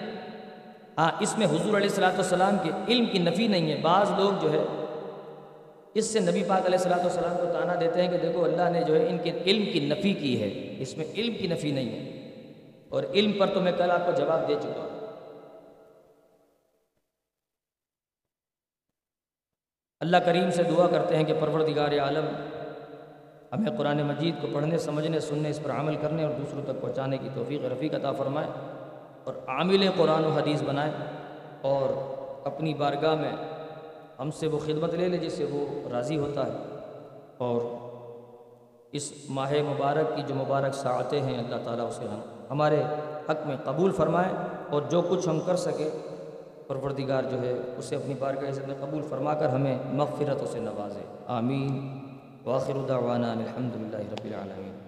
ہاں 1.01 1.11
اس 1.21 1.39
میں 1.39 1.47
حضور 1.47 1.77
علیہ 1.77 1.89
السلاۃ 1.89 2.13
والسلام 2.13 2.57
کے 2.63 2.71
علم 2.89 3.07
کی 3.07 3.19
نفی 3.19 3.47
نہیں 3.47 3.73
ہے۔ 3.73 3.77
بعض 3.83 4.11
لوگ 4.19 4.33
جو 4.43 4.53
ہے، 4.53 4.65
اس 5.95 6.05
سے 6.05 6.21
نبی 6.21 6.45
پاک 6.49 6.67
علیہ 6.67 6.79
السلاۃ 6.79 6.99
والسلام 6.99 7.37
کو 7.37 7.53
تانا 7.53 7.75
دیتے 7.81 8.03
ہیں 8.03 8.11
کہ 8.11 8.19
دیکھو 8.19 8.45
اللہ 8.45 8.71
نے 8.71 8.85
جو 8.85 8.97
ہے 8.97 9.09
ان 9.09 9.19
کے 9.23 9.31
علم 9.31 9.73
کی 9.73 9.81
نفی 9.81 10.15
کی 10.15 10.43
ہے۔ 10.43 10.77
اس 10.79 10.97
میں 10.97 11.05
علم 11.15 11.35
کی 11.35 11.47
نفی 11.47 11.71
نہیں 11.71 11.91
ہے۔ 11.91 12.31
اور 12.89 13.03
علم 13.15 13.33
پر 13.33 13.47
تو 13.47 13.61
میں 13.61 13.73
کل 13.73 13.91
آپ 13.91 14.07
کو 14.07 14.13
جواب 14.13 14.49
دے 14.49 14.55
چکا 14.63 14.81
ہوں۔ 14.81 15.01
اللہ 20.01 20.17
کریم 20.17 20.51
سے 20.51 20.63
دعا 20.63 20.87
کرتے 20.87 21.17
ہیں 21.17 21.25
کہ 21.25 21.35
پروردگار 21.41 21.99
عالم، 21.99 22.27
ہمیں 23.53 23.79
قرآن 23.79 24.03
مجید 24.03 24.35
کو 24.41 24.49
پڑھنے، 24.53 24.79
سمجھنے، 24.79 25.21
سننے، 25.21 25.51
اس 25.51 25.61
پر 25.63 25.71
عمل 25.71 25.97
کرنے 25.97 26.25
اور 26.25 26.33
دوسروں 26.33 26.63
تک 26.63 26.81
پہنچانے 26.81 27.19
کی 27.19 27.29
توفیق 27.35 27.65
رفیق 27.65 27.95
عطا 27.95 28.13
فرمائے۔ 28.13 28.80
اور 29.31 29.59
عامل 29.59 29.91
قرآن 29.97 30.25
و 30.25 30.31
حدیث 30.31 30.63
بنائے 30.63 30.91
اور 31.63 32.15
اپنی 32.47 32.75
بارگاہ 32.75 33.15
میں 33.15 33.33
ہم 34.21 34.31
سے 34.31 34.47
وہ 34.47 34.59
خدمت 34.59 34.95
لے 34.95 35.09
لے 35.09 35.17
جس 35.17 35.33
سے 35.33 35.45
وہ 35.45 35.89
راضی 35.89 36.19
ہوتا 36.19 36.47
ہے 36.47 36.53
اور 37.39 37.61
اس 38.93 39.13
ماہ 39.29 39.53
مبارک 39.53 40.17
کی 40.17 40.23
جو 40.27 40.35
مبارک 40.35 40.75
ساعتیں 40.75 41.21
ہیں 41.21 41.39
اللہ 41.39 41.57
تعالیٰ 41.65 41.87
اسے 41.87 42.05
ہم 42.05 42.21
ہمارے 42.51 42.83
حق 43.31 43.47
میں 43.47 43.57
قبول 43.65 43.93
فرمائے 43.93 44.33
اور 44.71 44.83
جو 44.83 45.03
کچھ 45.03 45.29
ہم 45.29 45.41
کر 45.41 45.57
سکے، 45.57 45.91
پروردگار 46.67 47.23
جو 47.23 47.41
ہے 47.41 47.55
اسے 47.79 47.97
اپنی 47.97 48.15
بارگاہ 48.19 48.49
عزت 48.49 48.69
میں 48.69 48.77
قبول 48.81 49.03
فرما 49.03 49.35
کر 49.35 49.49
ہمیں 49.49 49.79
مغفرت 49.93 50.49
سے 50.49 50.59
نوازے۔ 50.59 51.03
آمین۔ 51.27 51.99
واخر 52.45 52.73
دعوانا 52.89 53.33
الحمد 53.33 53.77
للہ 53.77 53.97
رب 53.97 54.25
العالمین۔ 54.25 54.80